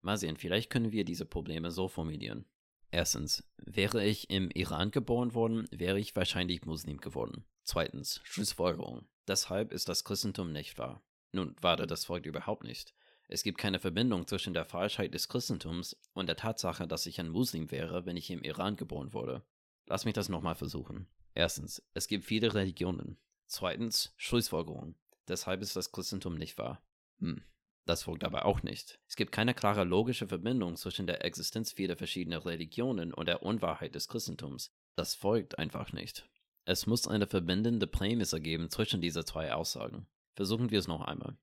[0.00, 2.46] Mal sehen, vielleicht können wir diese Probleme so formulieren.
[2.90, 7.44] Erstens, wäre ich im Iran geboren worden, wäre ich wahrscheinlich Muslim geworden.
[7.64, 9.06] Zweitens, Schlussfolgerung.
[9.26, 11.02] Deshalb ist das Christentum nicht wahr.
[11.32, 12.94] Nun, warte, das folgt überhaupt nicht.
[13.26, 17.28] Es gibt keine Verbindung zwischen der Falschheit des Christentums und der Tatsache, dass ich ein
[17.28, 19.42] Muslim wäre, wenn ich im Iran geboren wurde.
[19.86, 21.06] Lass mich das nochmal versuchen.
[21.34, 23.18] Erstens, es gibt viele Religionen.
[23.48, 24.94] Zweitens, Schlussfolgerung.
[25.26, 26.82] Deshalb ist das Christentum nicht wahr.
[27.18, 27.42] Hm,
[27.86, 29.00] das folgt aber auch nicht.
[29.08, 33.94] Es gibt keine klare logische Verbindung zwischen der Existenz vieler verschiedener Religionen und der Unwahrheit
[33.94, 34.70] des Christentums.
[34.96, 36.28] Das folgt einfach nicht.
[36.66, 40.06] Es muss eine verbindende Prämisse geben zwischen diese zwei Aussagen.
[40.36, 41.38] Versuchen wir es noch einmal.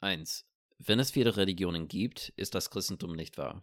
[0.00, 0.44] 1.
[0.78, 3.62] Wenn es viele Religionen gibt, ist das Christentum nicht wahr.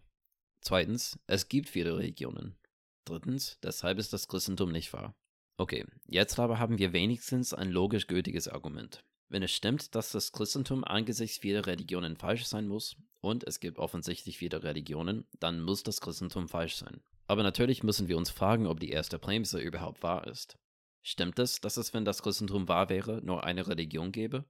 [0.61, 2.55] Zweitens, es gibt viele Religionen.
[3.03, 5.13] Drittens, deshalb ist das Christentum nicht wahr.
[5.57, 9.03] Okay, jetzt aber haben wir wenigstens ein logisch gültiges Argument.
[9.29, 13.77] Wenn es stimmt, dass das Christentum angesichts vieler Religionen falsch sein muss, und es gibt
[13.77, 17.01] offensichtlich viele Religionen, dann muss das Christentum falsch sein.
[17.27, 20.57] Aber natürlich müssen wir uns fragen, ob die erste Prämisse überhaupt wahr ist.
[21.03, 24.45] Stimmt es, dass es, wenn das Christentum wahr wäre, nur eine Religion gäbe?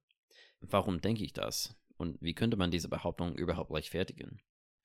[0.62, 1.76] Warum denke ich das?
[1.98, 4.42] Und wie könnte man diese Behauptung überhaupt rechtfertigen?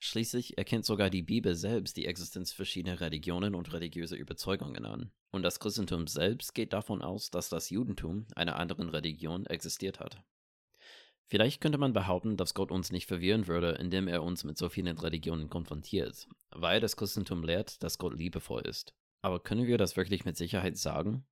[0.07, 5.11] Schließlich erkennt sogar die Bibel selbst die Existenz verschiedener Religionen und religiöse Überzeugungen an.
[5.33, 10.23] Und das Christentum selbst geht davon aus, dass das Judentum, einer anderen Religion, existiert hat.
[11.25, 14.69] Vielleicht könnte man behaupten, dass Gott uns nicht verwirren würde, indem er uns mit so
[14.69, 18.95] vielen Religionen konfrontiert, weil das Christentum lehrt, dass Gott liebevoll ist.
[19.23, 21.27] Aber können wir das wirklich mit Sicherheit sagen?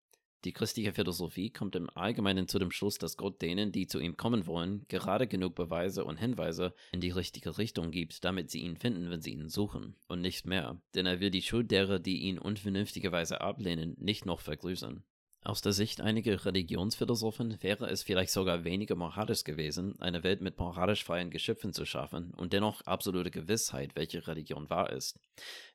[0.45, 4.19] Die christliche Philosophie kommt im Allgemeinen zu dem Schluss, dass Gott denen, die zu ihm
[4.19, 8.77] kommen wollen, gerade genug Beweise und Hinweise in die richtige Richtung gibt, damit sie ihn
[8.77, 10.79] finden, wenn sie ihn suchen, und nicht mehr.
[10.95, 15.03] Denn er will die Schuld derer, die ihn unvernünftigerweise ablehnen, nicht noch vergrößern.
[15.47, 20.59] Aus der Sicht einiger Religionsphilosophen wäre es vielleicht sogar weniger moralisch gewesen, eine Welt mit
[20.59, 25.21] moralisch freien Geschöpfen zu schaffen und dennoch absolute Gewissheit, welche Religion wahr ist.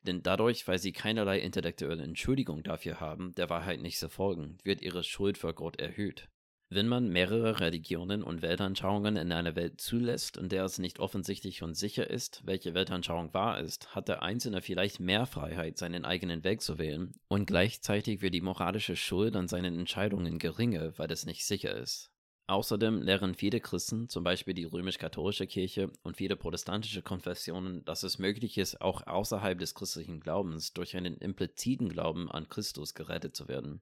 [0.01, 4.82] Denn dadurch, weil sie keinerlei intellektuelle Entschuldigung dafür haben, der Wahrheit nicht zu folgen, wird
[4.82, 6.28] ihre Schuld vor Gott erhöht.
[6.72, 11.63] Wenn man mehrere Religionen und Weltanschauungen in einer Welt zulässt, in der es nicht offensichtlich
[11.63, 16.43] und sicher ist, welche Weltanschauung wahr ist, hat der Einzelne vielleicht mehr Freiheit, seinen eigenen
[16.43, 21.26] Weg zu wählen, und gleichzeitig wird die moralische Schuld an seinen Entscheidungen geringer, weil es
[21.26, 22.11] nicht sicher ist.
[22.45, 28.20] Außerdem lehren viele Christen, zum Beispiel die römisch-katholische Kirche und viele protestantische Konfessionen, dass es
[28.20, 33.47] möglich ist, auch außerhalb des christlichen Glaubens durch einen impliziten Glauben an Christus gerettet zu
[33.47, 33.82] werden.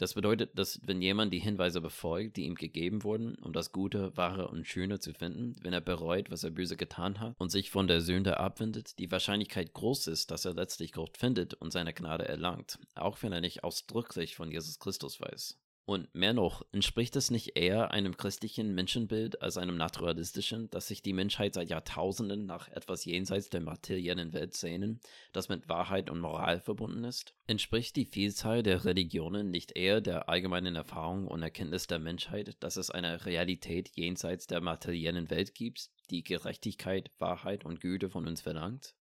[0.00, 4.16] Das bedeutet, dass wenn jemand die Hinweise befolgt, die ihm gegeben wurden, um das Gute,
[4.16, 7.70] Wahre und Schöne zu finden, wenn er bereut, was er böse getan hat und sich
[7.70, 11.92] von der Sünde abwendet, die Wahrscheinlichkeit groß ist, dass er letztlich Gott findet und seine
[11.92, 15.58] Gnade erlangt, auch wenn er nicht ausdrücklich von Jesus Christus weiß.
[15.90, 21.02] Und mehr noch, entspricht es nicht eher einem christlichen Menschenbild als einem naturalistischen, dass sich
[21.02, 25.00] die Menschheit seit Jahrtausenden nach etwas jenseits der materiellen Welt sehnen,
[25.32, 27.34] das mit Wahrheit und Moral verbunden ist?
[27.48, 32.76] Entspricht die Vielzahl der Religionen nicht eher der allgemeinen Erfahrung und Erkenntnis der Menschheit, dass
[32.76, 38.42] es eine Realität jenseits der materiellen Welt gibt, die Gerechtigkeit, Wahrheit und Güte von uns
[38.42, 38.94] verlangt?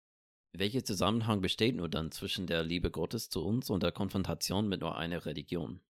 [0.53, 4.81] Welcher Zusammenhang besteht nur dann zwischen der Liebe Gottes zu uns und der Konfrontation mit
[4.81, 5.81] nur einer Religion?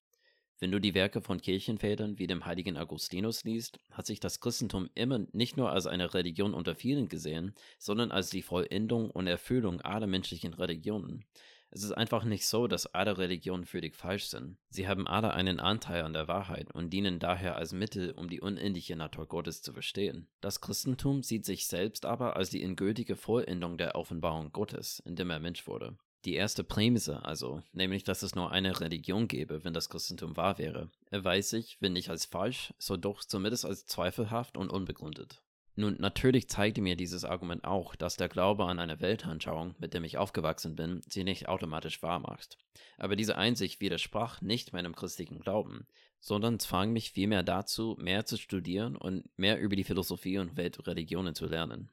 [0.61, 4.89] Wenn du die Werke von Kirchenvätern wie dem heiligen Augustinus liest, hat sich das Christentum
[4.93, 9.79] immer nicht nur als eine Religion unter vielen gesehen, sondern als die Vollendung und Erfüllung
[9.79, 11.23] aller menschlichen Religionen.
[11.71, 14.57] Es ist einfach nicht so, dass alle Religionen völlig falsch sind.
[14.69, 18.41] Sie haben alle einen Anteil an der Wahrheit und dienen daher als Mittel, um die
[18.41, 20.27] unendliche Natur Gottes zu verstehen.
[20.41, 25.29] Das Christentum sieht sich selbst aber als die endgültige Vollendung der Offenbarung Gottes, in dem
[25.29, 25.95] er Mensch wurde.
[26.25, 30.57] Die erste Prämisse also, nämlich dass es nur eine Religion gäbe, wenn das Christentum wahr
[30.57, 35.41] wäre, erweist sich, wenn nicht als falsch, so doch zumindest als zweifelhaft und unbegründet.
[35.75, 40.03] Nun, natürlich zeigte mir dieses Argument auch, dass der Glaube an eine Weltanschauung, mit dem
[40.03, 42.57] ich aufgewachsen bin, sie nicht automatisch wahr macht.
[42.97, 45.87] Aber diese Einsicht widersprach nicht meinem christlichen Glauben,
[46.19, 51.33] sondern zwang mich vielmehr dazu, mehr zu studieren und mehr über die Philosophie und Weltreligionen
[51.33, 51.89] zu lernen.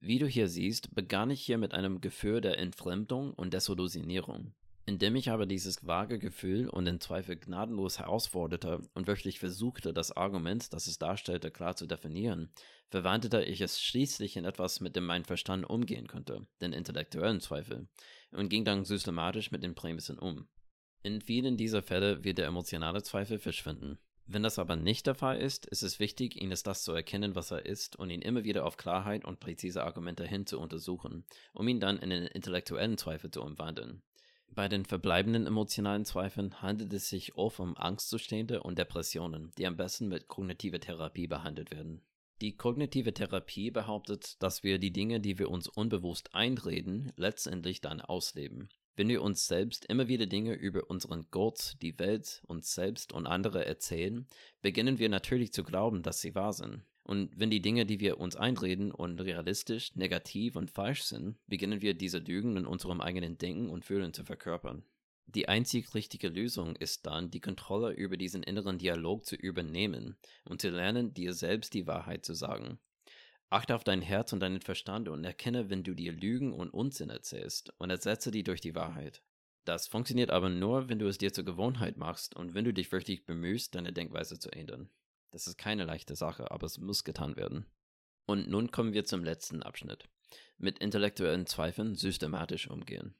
[0.00, 4.54] Wie du hier siehst, begann ich hier mit einem Gefühl der Entfremdung und Desillusionierung.
[4.86, 10.16] Indem ich aber dieses vage Gefühl und den Zweifel gnadenlos herausforderte und wirklich versuchte, das
[10.16, 12.50] Argument, das es darstellte, klar zu definieren,
[12.90, 17.88] verwandelte ich es schließlich in etwas, mit dem mein Verstand umgehen könnte, den intellektuellen Zweifel,
[18.30, 20.48] und ging dann systematisch mit den Prämissen um.
[21.02, 23.98] In vielen dieser Fälle wird der emotionale Zweifel verschwinden.
[24.30, 27.34] Wenn das aber nicht der Fall ist, ist es wichtig, ihn als das zu erkennen,
[27.34, 31.24] was er ist, und ihn immer wieder auf Klarheit und präzise Argumente hin zu untersuchen,
[31.54, 34.02] um ihn dann in den intellektuellen Zweifel zu umwandeln.
[34.50, 39.78] Bei den verbleibenden emotionalen Zweifeln handelt es sich oft um Angstzustände und Depressionen, die am
[39.78, 42.02] besten mit kognitiver Therapie behandelt werden.
[42.42, 48.02] Die kognitive Therapie behauptet, dass wir die Dinge, die wir uns unbewusst einreden, letztendlich dann
[48.02, 48.68] ausleben.
[48.98, 53.28] Wenn wir uns selbst immer wieder Dinge über unseren Gott, die Welt, uns selbst und
[53.28, 54.26] andere erzählen,
[54.60, 56.82] beginnen wir natürlich zu glauben, dass sie wahr sind.
[57.04, 61.94] Und wenn die Dinge, die wir uns einreden, unrealistisch, negativ und falsch sind, beginnen wir
[61.94, 64.82] diese Lügen in unserem eigenen Denken und Fühlen zu verkörpern.
[65.26, 70.60] Die einzig richtige Lösung ist dann, die Kontrolle über diesen inneren Dialog zu übernehmen und
[70.60, 72.80] zu lernen, dir selbst die Wahrheit zu sagen.
[73.50, 77.08] Achte auf dein Herz und deinen Verstand und erkenne, wenn du dir Lügen und Unsinn
[77.08, 79.22] erzählst und ersetze die durch die Wahrheit.
[79.64, 82.92] Das funktioniert aber nur, wenn du es dir zur Gewohnheit machst und wenn du dich
[82.92, 84.90] wirklich bemühst, deine Denkweise zu ändern.
[85.30, 87.66] Das ist keine leichte Sache, aber es muss getan werden.
[88.26, 90.08] Und nun kommen wir zum letzten Abschnitt.
[90.58, 93.14] Mit intellektuellen Zweifeln systematisch umgehen.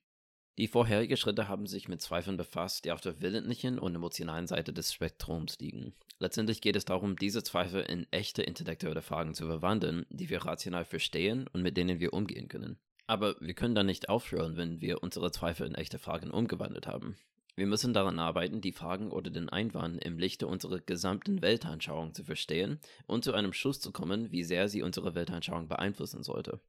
[0.58, 4.72] Die vorherigen Schritte haben sich mit Zweifeln befasst, die auf der willentlichen und emotionalen Seite
[4.72, 5.94] des Spektrums liegen.
[6.18, 10.84] Letztendlich geht es darum, diese Zweifel in echte intellektuelle Fragen zu verwandeln, die wir rational
[10.84, 12.76] verstehen und mit denen wir umgehen können.
[13.06, 17.16] Aber wir können dann nicht aufhören, wenn wir unsere Zweifel in echte Fragen umgewandelt haben.
[17.54, 22.24] Wir müssen daran arbeiten, die Fragen oder den Einwand im Lichte unserer gesamten Weltanschauung zu
[22.24, 26.60] verstehen und zu einem Schluss zu kommen, wie sehr sie unsere Weltanschauung beeinflussen sollte.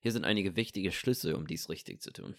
[0.00, 2.34] Hier sind einige wichtige Schlüsse, um dies richtig zu tun.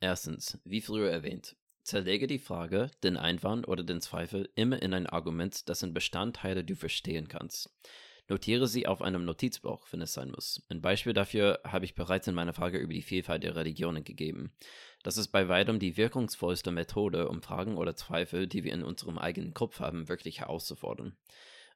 [0.00, 5.06] Erstens, wie früher erwähnt, zerlege die Frage, den Einwand oder den Zweifel immer in ein
[5.06, 7.70] Argument, dessen Bestandteile du verstehen kannst.
[8.28, 10.62] Notiere sie auf einem Notizblock, wenn es sein muss.
[10.68, 14.52] Ein Beispiel dafür habe ich bereits in meiner Frage über die Vielfalt der Religionen gegeben.
[15.02, 19.16] Das ist bei weitem die wirkungsvollste Methode, um Fragen oder Zweifel, die wir in unserem
[19.16, 21.16] eigenen Kopf haben, wirklich herauszufordern.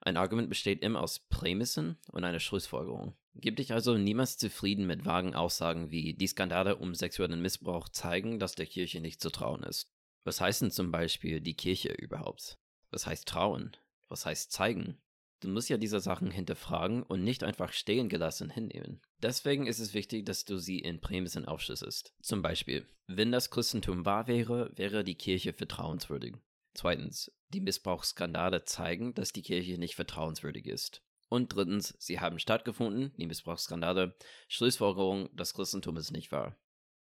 [0.05, 3.14] Ein Argument besteht immer aus Prämissen und einer Schlussfolgerung.
[3.34, 8.40] Gib dich also niemals zufrieden mit vagen Aussagen wie die Skandale um sexuellen Missbrauch zeigen,
[8.40, 9.92] dass der Kirche nicht zu trauen ist.
[10.24, 12.59] Was heißt denn zum Beispiel die Kirche überhaupt?
[12.90, 13.76] Was heißt trauen?
[14.09, 14.98] Was heißt zeigen?
[15.38, 19.00] Du musst ja diese Sachen hinterfragen und nicht einfach stehen gelassen hinnehmen.
[19.22, 22.12] Deswegen ist es wichtig, dass du sie in Prämissen aufschlüsselst.
[22.22, 26.34] Zum Beispiel, wenn das Christentum wahr wäre, wäre die Kirche vertrauenswürdig.
[26.74, 31.02] Zweitens, die Missbrauchsskandale zeigen, dass die Kirche nicht vertrauenswürdig ist.
[31.28, 34.16] Und drittens, sie haben stattgefunden, die Missbrauchsskandale,
[34.48, 36.56] Schlussfolgerung, das Christentum ist nicht wahr.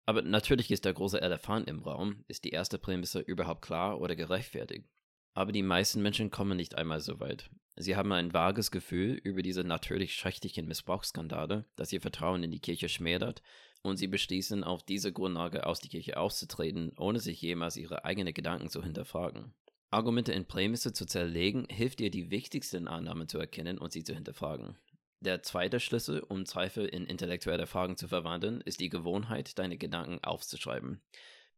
[0.07, 4.17] Aber natürlich ist der große Elefant im Raum, ist die erste Prämisse überhaupt klar oder
[4.17, 4.89] gerechtfertigt.
[5.35, 7.51] Aber die meisten Menschen kommen nicht einmal so weit.
[7.77, 12.61] Sie haben ein vages Gefühl über diese natürlich schrecklichen Missbrauchsskandale, dass ihr Vertrauen in die
[12.61, 13.41] Kirche schmälert,
[13.83, 18.35] und sie beschließen, auf diese Grundlage aus der Kirche auszutreten, ohne sich jemals ihre eigenen
[18.35, 19.55] Gedanken zu hinterfragen.
[19.91, 24.15] Argumente in Prämisse zu zerlegen, hilft dir, die wichtigsten Annahmen zu erkennen und sie zu
[24.15, 24.77] hinterfragen.
[25.23, 30.23] Der zweite Schlüssel, um Zweifel in intellektuelle Fragen zu verwandeln, ist die Gewohnheit, deine Gedanken
[30.23, 31.03] aufzuschreiben.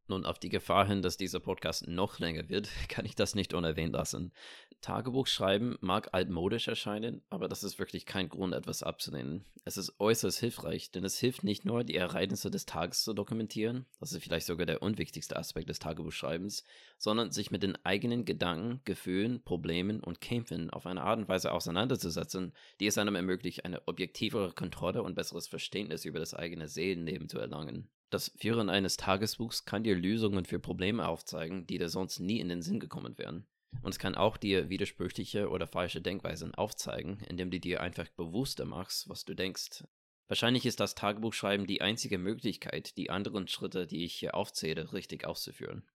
[0.09, 3.55] Nun, auf die Gefahr hin, dass dieser Podcast noch länger wird, kann ich das nicht
[3.55, 4.33] unerwähnt lassen.
[4.81, 9.45] Tagebuch schreiben mag altmodisch erscheinen, aber das ist wirklich kein Grund, etwas abzulehnen.
[9.65, 13.87] Es ist äußerst hilfreich, denn es hilft nicht nur, die Ereignisse des Tages zu dokumentieren,
[14.01, 16.65] das ist vielleicht sogar der unwichtigste Aspekt des Tagebuchschreibens,
[16.99, 21.53] sondern sich mit den eigenen Gedanken, Gefühlen, Problemen und Kämpfen auf eine Art und Weise
[21.53, 27.29] auseinanderzusetzen, die es einem ermöglicht, eine objektivere Kontrolle und besseres Verständnis über das eigene Seelenleben
[27.29, 27.89] zu erlangen.
[28.13, 32.51] Das Führen eines Tagesbuchs kann dir Lösungen für Probleme aufzeigen, die dir sonst nie in
[32.51, 33.47] den Sinn gekommen wären.
[33.81, 38.67] Und es kann auch dir widersprüchliche oder falsche Denkweisen aufzeigen, indem du dir einfach bewusster
[38.67, 39.85] machst, was du denkst.
[40.29, 45.27] Wahrscheinlich ist das Tagebuchschreiben die einzige Möglichkeit, die anderen Schritte, die ich hier aufzähle, richtig
[45.27, 45.89] auszuführen.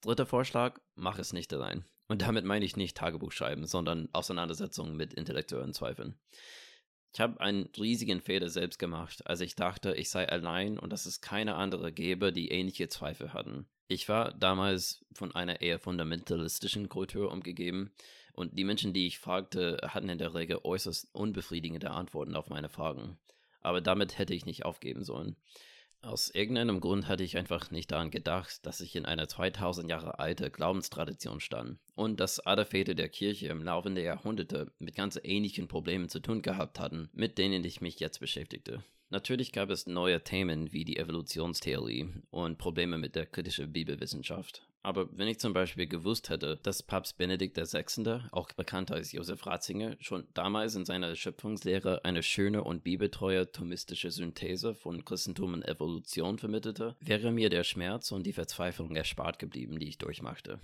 [0.00, 1.84] Dritter Vorschlag, mach es nicht allein.
[2.06, 6.20] Und damit meine ich nicht Tagebuchschreiben, sondern Auseinandersetzungen mit intellektuellen Zweifeln.
[7.14, 11.06] Ich habe einen riesigen Fehler selbst gemacht, als ich dachte, ich sei allein und dass
[11.06, 13.68] es keine andere gäbe, die ähnliche Zweifel hatten.
[13.86, 17.92] Ich war damals von einer eher fundamentalistischen Kultur umgegeben
[18.32, 22.68] und die Menschen, die ich fragte, hatten in der Regel äußerst unbefriedigende Antworten auf meine
[22.68, 23.16] Fragen.
[23.60, 25.36] Aber damit hätte ich nicht aufgeben sollen.
[26.04, 30.18] Aus irgendeinem Grund hatte ich einfach nicht daran gedacht, dass ich in einer 2000 Jahre
[30.18, 35.18] alte Glaubenstradition stand und dass alle Väter der Kirche im Laufe der Jahrhunderte mit ganz
[35.22, 38.84] ähnlichen Problemen zu tun gehabt hatten, mit denen ich mich jetzt beschäftigte.
[39.08, 44.68] Natürlich gab es neue Themen wie die Evolutionstheorie und Probleme mit der kritischen Bibelwissenschaft.
[44.84, 49.46] Aber wenn ich zum Beispiel gewusst hätte, dass Papst Benedikt XVI., auch bekannt als Josef
[49.46, 55.66] Ratzinger, schon damals in seiner Schöpfungslehre eine schöne und bibeltreue thomistische Synthese von Christentum und
[55.66, 60.60] Evolution vermittelte, wäre mir der Schmerz und die Verzweiflung erspart geblieben, die ich durchmachte.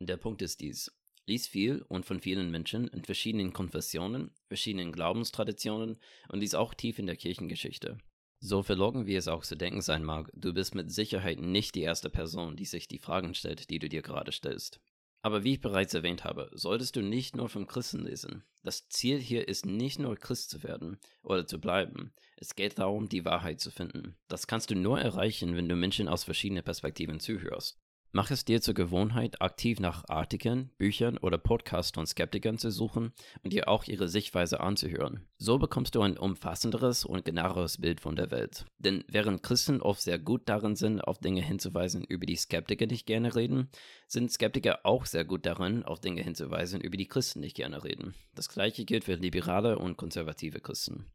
[0.00, 0.90] Der Punkt ist dies.
[1.26, 6.98] Lies viel und von vielen Menschen in verschiedenen Konfessionen, verschiedenen Glaubenstraditionen und lies auch tief
[6.98, 7.98] in der Kirchengeschichte.
[8.42, 11.82] So verlogen wie es auch zu denken sein mag, du bist mit Sicherheit nicht die
[11.82, 14.80] erste Person, die sich die Fragen stellt, die du dir gerade stellst.
[15.22, 18.42] Aber wie ich bereits erwähnt habe, solltest du nicht nur vom Christen lesen.
[18.62, 22.14] Das Ziel hier ist nicht nur Christ zu werden oder zu bleiben.
[22.36, 24.16] Es geht darum, die Wahrheit zu finden.
[24.28, 27.78] Das kannst du nur erreichen, wenn du Menschen aus verschiedenen Perspektiven zuhörst.
[28.12, 33.12] Mach es dir zur Gewohnheit, aktiv nach Artikeln, Büchern oder Podcasts von Skeptikern zu suchen
[33.44, 35.28] und dir auch ihre Sichtweise anzuhören.
[35.38, 38.66] So bekommst du ein umfassenderes und genaueres Bild von der Welt.
[38.78, 43.06] Denn während Christen oft sehr gut darin sind, auf Dinge hinzuweisen, über die Skeptiker nicht
[43.06, 43.68] gerne reden,
[44.08, 48.16] sind Skeptiker auch sehr gut darin, auf Dinge hinzuweisen, über die Christen nicht gerne reden.
[48.34, 51.06] Das gleiche gilt für liberale und konservative Christen.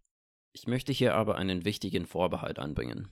[0.53, 3.09] Ich möchte hier aber einen wichtigen Vorbehalt anbringen.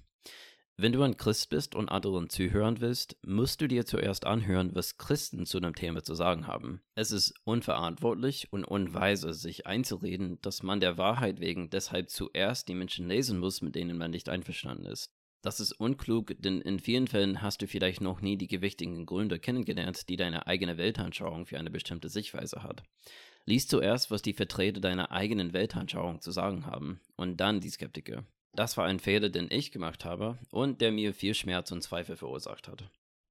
[0.76, 4.98] Wenn du ein Christ bist und anderen zuhören willst, musst du dir zuerst anhören, was
[4.98, 6.82] Christen zu dem Thema zu sagen haben.
[6.96, 12.74] Es ist unverantwortlich und unweise, sich einzureden, dass man der Wahrheit wegen deshalb zuerst die
[12.74, 15.14] Menschen lesen muss, mit denen man nicht einverstanden ist.
[15.44, 19.38] Das ist unklug, denn in vielen Fällen hast du vielleicht noch nie die gewichtigen Gründe
[19.38, 22.82] kennengelernt, die deine eigene Weltanschauung für eine bestimmte Sichtweise hat.
[23.46, 28.26] Lies zuerst, was die Vertreter deiner eigenen Weltanschauung zu sagen haben, und dann die Skeptiker.
[28.56, 32.16] Das war ein Fehler, den ich gemacht habe und der mir viel Schmerz und Zweifel
[32.16, 32.84] verursacht hat.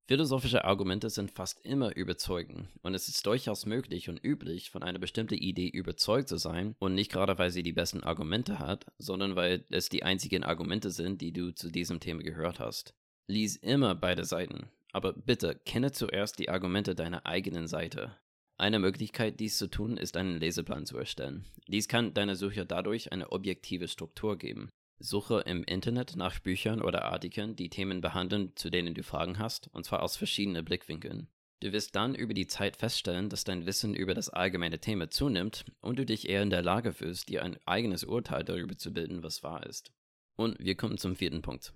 [0.08, 4.98] Philosophische Argumente sind fast immer überzeugend und es ist durchaus möglich und üblich, von einer
[4.98, 9.36] bestimmten Idee überzeugt zu sein und nicht gerade, weil sie die besten Argumente hat, sondern
[9.36, 12.94] weil es die einzigen Argumente sind, die du zu diesem Thema gehört hast.
[13.28, 18.16] Lies immer beide Seiten, aber bitte kenne zuerst die Argumente deiner eigenen Seite.
[18.58, 21.44] Eine Möglichkeit, dies zu tun, ist einen Leseplan zu erstellen.
[21.68, 24.68] Dies kann deiner Suche dadurch eine objektive Struktur geben.
[25.02, 29.68] Suche im Internet nach Büchern oder Artikeln, die Themen behandeln, zu denen du Fragen hast,
[29.72, 31.28] und zwar aus verschiedenen Blickwinkeln.
[31.60, 35.64] Du wirst dann über die Zeit feststellen, dass dein Wissen über das allgemeine Thema zunimmt
[35.80, 39.22] und du dich eher in der Lage fühlst, dir ein eigenes Urteil darüber zu bilden,
[39.22, 39.92] was wahr ist.
[40.34, 41.72] Und wir kommen zum vierten Punkt.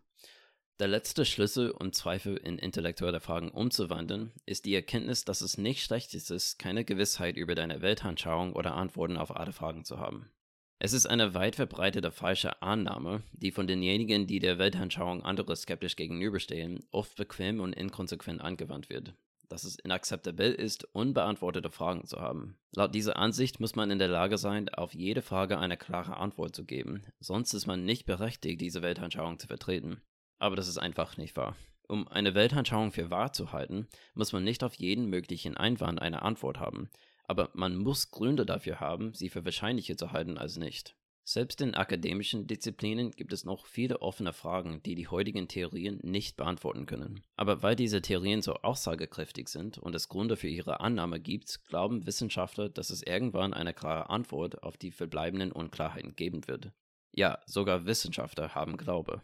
[0.79, 5.83] Der letzte Schlüssel, um Zweifel in intellektuelle Fragen umzuwandeln, ist die Erkenntnis, dass es nicht
[5.83, 10.31] schlecht ist, keine Gewissheit über deine Weltanschauung oder Antworten auf alle Fragen zu haben.
[10.79, 15.97] Es ist eine weit verbreitete falsche Annahme, die von denjenigen, die der Weltanschauung anderer skeptisch
[15.97, 19.14] gegenüberstehen, oft bequem und inkonsequent angewandt wird.
[19.49, 22.59] Dass es inakzeptabel ist, unbeantwortete Fragen zu haben.
[22.74, 26.55] Laut dieser Ansicht muss man in der Lage sein, auf jede Frage eine klare Antwort
[26.55, 30.03] zu geben, sonst ist man nicht berechtigt, diese Weltanschauung zu vertreten.
[30.39, 31.57] Aber das ist einfach nicht wahr.
[31.89, 36.22] Um eine Weltanschauung für wahr zu halten, muss man nicht auf jeden möglichen Einwand eine
[36.22, 36.91] Antwort haben,
[37.27, 40.97] aber man muss Gründe dafür haben, sie für wahrscheinlicher zu halten als nicht.
[41.29, 46.37] Selbst in akademischen Disziplinen gibt es noch viele offene Fragen, die die heutigen Theorien nicht
[46.37, 47.20] beantworten können.
[47.35, 52.07] Aber weil diese Theorien so aussagekräftig sind und es Gründe für ihre Annahme gibt, glauben
[52.07, 56.70] Wissenschaftler, dass es irgendwann eine klare Antwort auf die verbleibenden Unklarheiten geben wird.
[57.11, 59.20] Ja, sogar Wissenschaftler haben Glaube.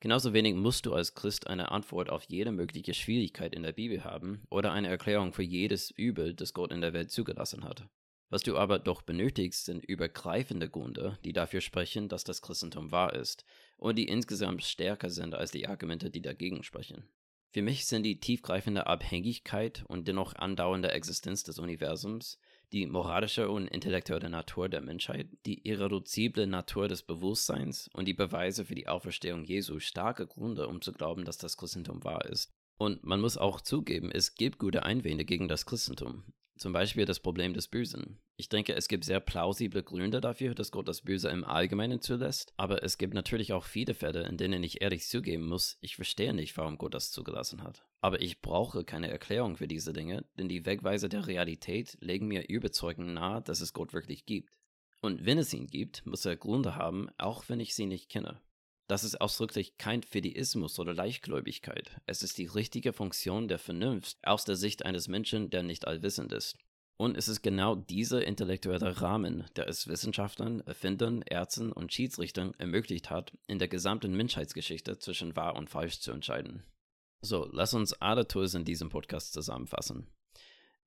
[0.00, 4.02] Genauso wenig musst du als Christ eine Antwort auf jede mögliche Schwierigkeit in der Bibel
[4.02, 7.86] haben oder eine Erklärung für jedes Übel, das Gott in der Welt zugelassen hat.
[8.30, 13.12] Was du aber doch benötigst, sind übergreifende Gründe, die dafür sprechen, dass das Christentum wahr
[13.14, 13.44] ist
[13.76, 17.04] und die insgesamt stärker sind als die Argumente, die dagegen sprechen.
[17.52, 22.38] Für mich sind die tiefgreifende Abhängigkeit und dennoch andauernde Existenz des Universums,
[22.72, 28.64] die moralische und intellektuelle Natur der Menschheit, die irreduzible Natur des Bewusstseins und die Beweise
[28.64, 32.50] für die Auferstehung Jesu starke Gründe, um zu glauben, dass das Christentum wahr ist.
[32.78, 36.24] Und man muss auch zugeben, es gibt gute Einwände gegen das Christentum.
[36.60, 38.20] Zum Beispiel das Problem des Bösen.
[38.36, 42.52] Ich denke, es gibt sehr plausible Gründe dafür, dass Gott das Böse im Allgemeinen zulässt,
[42.58, 46.34] aber es gibt natürlich auch viele Fälle, in denen ich ehrlich zugeben muss, ich verstehe
[46.34, 47.86] nicht, warum Gott das zugelassen hat.
[48.02, 52.46] Aber ich brauche keine Erklärung für diese Dinge, denn die Wegweise der Realität legen mir
[52.50, 54.50] überzeugend nahe, dass es Gott wirklich gibt.
[55.00, 58.38] Und wenn es ihn gibt, muss er Gründe haben, auch wenn ich sie nicht kenne.
[58.90, 61.92] Das ist ausdrücklich kein Fideismus oder Leichtgläubigkeit.
[62.06, 66.32] Es ist die richtige Funktion der Vernunft aus der Sicht eines Menschen, der nicht allwissend
[66.32, 66.58] ist.
[66.96, 73.10] Und es ist genau dieser intellektuelle Rahmen, der es Wissenschaftlern, Erfindern, Ärzten und Schiedsrichtern ermöglicht
[73.10, 76.64] hat, in der gesamten Menschheitsgeschichte zwischen wahr und falsch zu entscheiden.
[77.22, 80.08] So, lass uns alle Tools in diesem Podcast zusammenfassen.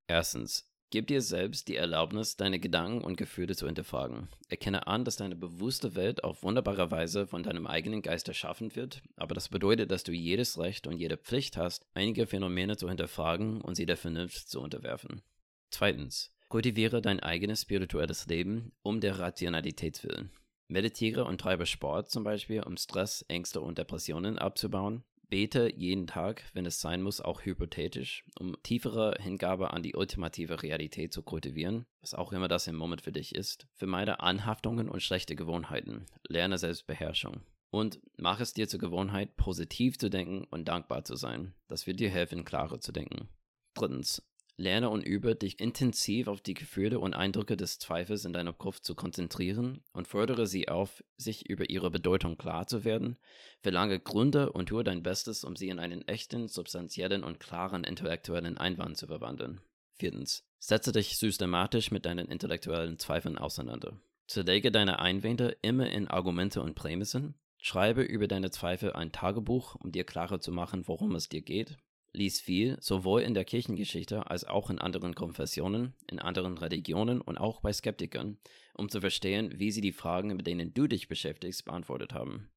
[0.08, 4.28] Erstens, Gib dir selbst die Erlaubnis, deine Gedanken und Gefühle zu hinterfragen.
[4.48, 9.02] Erkenne an, dass deine bewusste Welt auf wunderbare Weise von deinem eigenen Geist erschaffen wird,
[9.16, 13.60] aber das bedeutet, dass du jedes Recht und jede Pflicht hast, einige Phänomene zu hinterfragen
[13.60, 15.22] und sie der Vernunft zu unterwerfen.
[15.70, 20.30] Zweitens, kultiviere dein eigenes spirituelles Leben um der Rationalität willen.
[20.68, 25.02] Meditiere und treibe Sport zum Beispiel, um Stress, Ängste und Depressionen abzubauen.
[25.34, 30.62] Bete jeden Tag, wenn es sein muss, auch hypothetisch, um tiefere Hingabe an die ultimative
[30.62, 33.66] Realität zu kultivieren, was auch immer das im Moment für dich ist.
[33.74, 36.06] Vermeide Anhaftungen und schlechte Gewohnheiten.
[36.28, 37.40] Lerne Selbstbeherrschung.
[37.72, 41.52] Und mach es dir zur Gewohnheit, positiv zu denken und dankbar zu sein.
[41.66, 43.28] Das wird dir helfen, klarer zu denken.
[43.74, 44.22] Drittens,
[44.56, 48.78] Lerne und übe, dich intensiv auf die Gefühle und Eindrücke des Zweifels in deinem Kopf
[48.78, 53.18] zu konzentrieren und fordere sie auf, sich über ihre Bedeutung klar zu werden.
[53.62, 58.56] Verlange Gründe und tue dein Bestes, um sie in einen echten, substanziellen und klaren intellektuellen
[58.56, 59.60] Einwand zu verwandeln.
[59.94, 60.44] Viertens.
[60.60, 64.00] Setze dich systematisch mit deinen intellektuellen Zweifeln auseinander.
[64.28, 67.34] Zerlege deine Einwände immer in Argumente und Prämissen.
[67.58, 71.76] Schreibe über deine Zweifel ein Tagebuch, um dir klarer zu machen, worum es dir geht
[72.14, 77.38] lies viel, sowohl in der Kirchengeschichte als auch in anderen Konfessionen, in anderen Religionen und
[77.38, 78.38] auch bei Skeptikern,
[78.72, 82.48] um zu verstehen, wie sie die Fragen, mit denen du dich beschäftigst, beantwortet haben.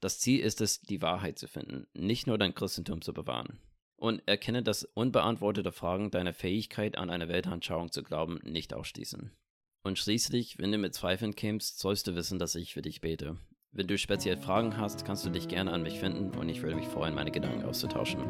[0.00, 3.58] Das Ziel ist es, die Wahrheit zu finden, nicht nur dein Christentum zu bewahren.
[3.96, 9.30] Und erkenne, dass unbeantwortete Fragen deine Fähigkeit an eine Weltanschauung zu glauben nicht ausschließen.
[9.82, 13.38] Und schließlich, wenn du mit Zweifeln kämst, sollst du wissen, dass ich für dich bete.
[13.72, 16.76] Wenn du speziell Fragen hast, kannst du dich gerne an mich finden und ich würde
[16.76, 18.22] mich freuen, meine Gedanken auszutauschen.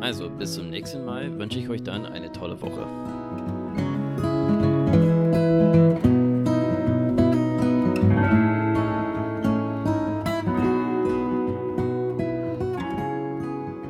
[0.00, 2.86] Also, bis zum nächsten Mal wünsche ich euch dann eine tolle Woche.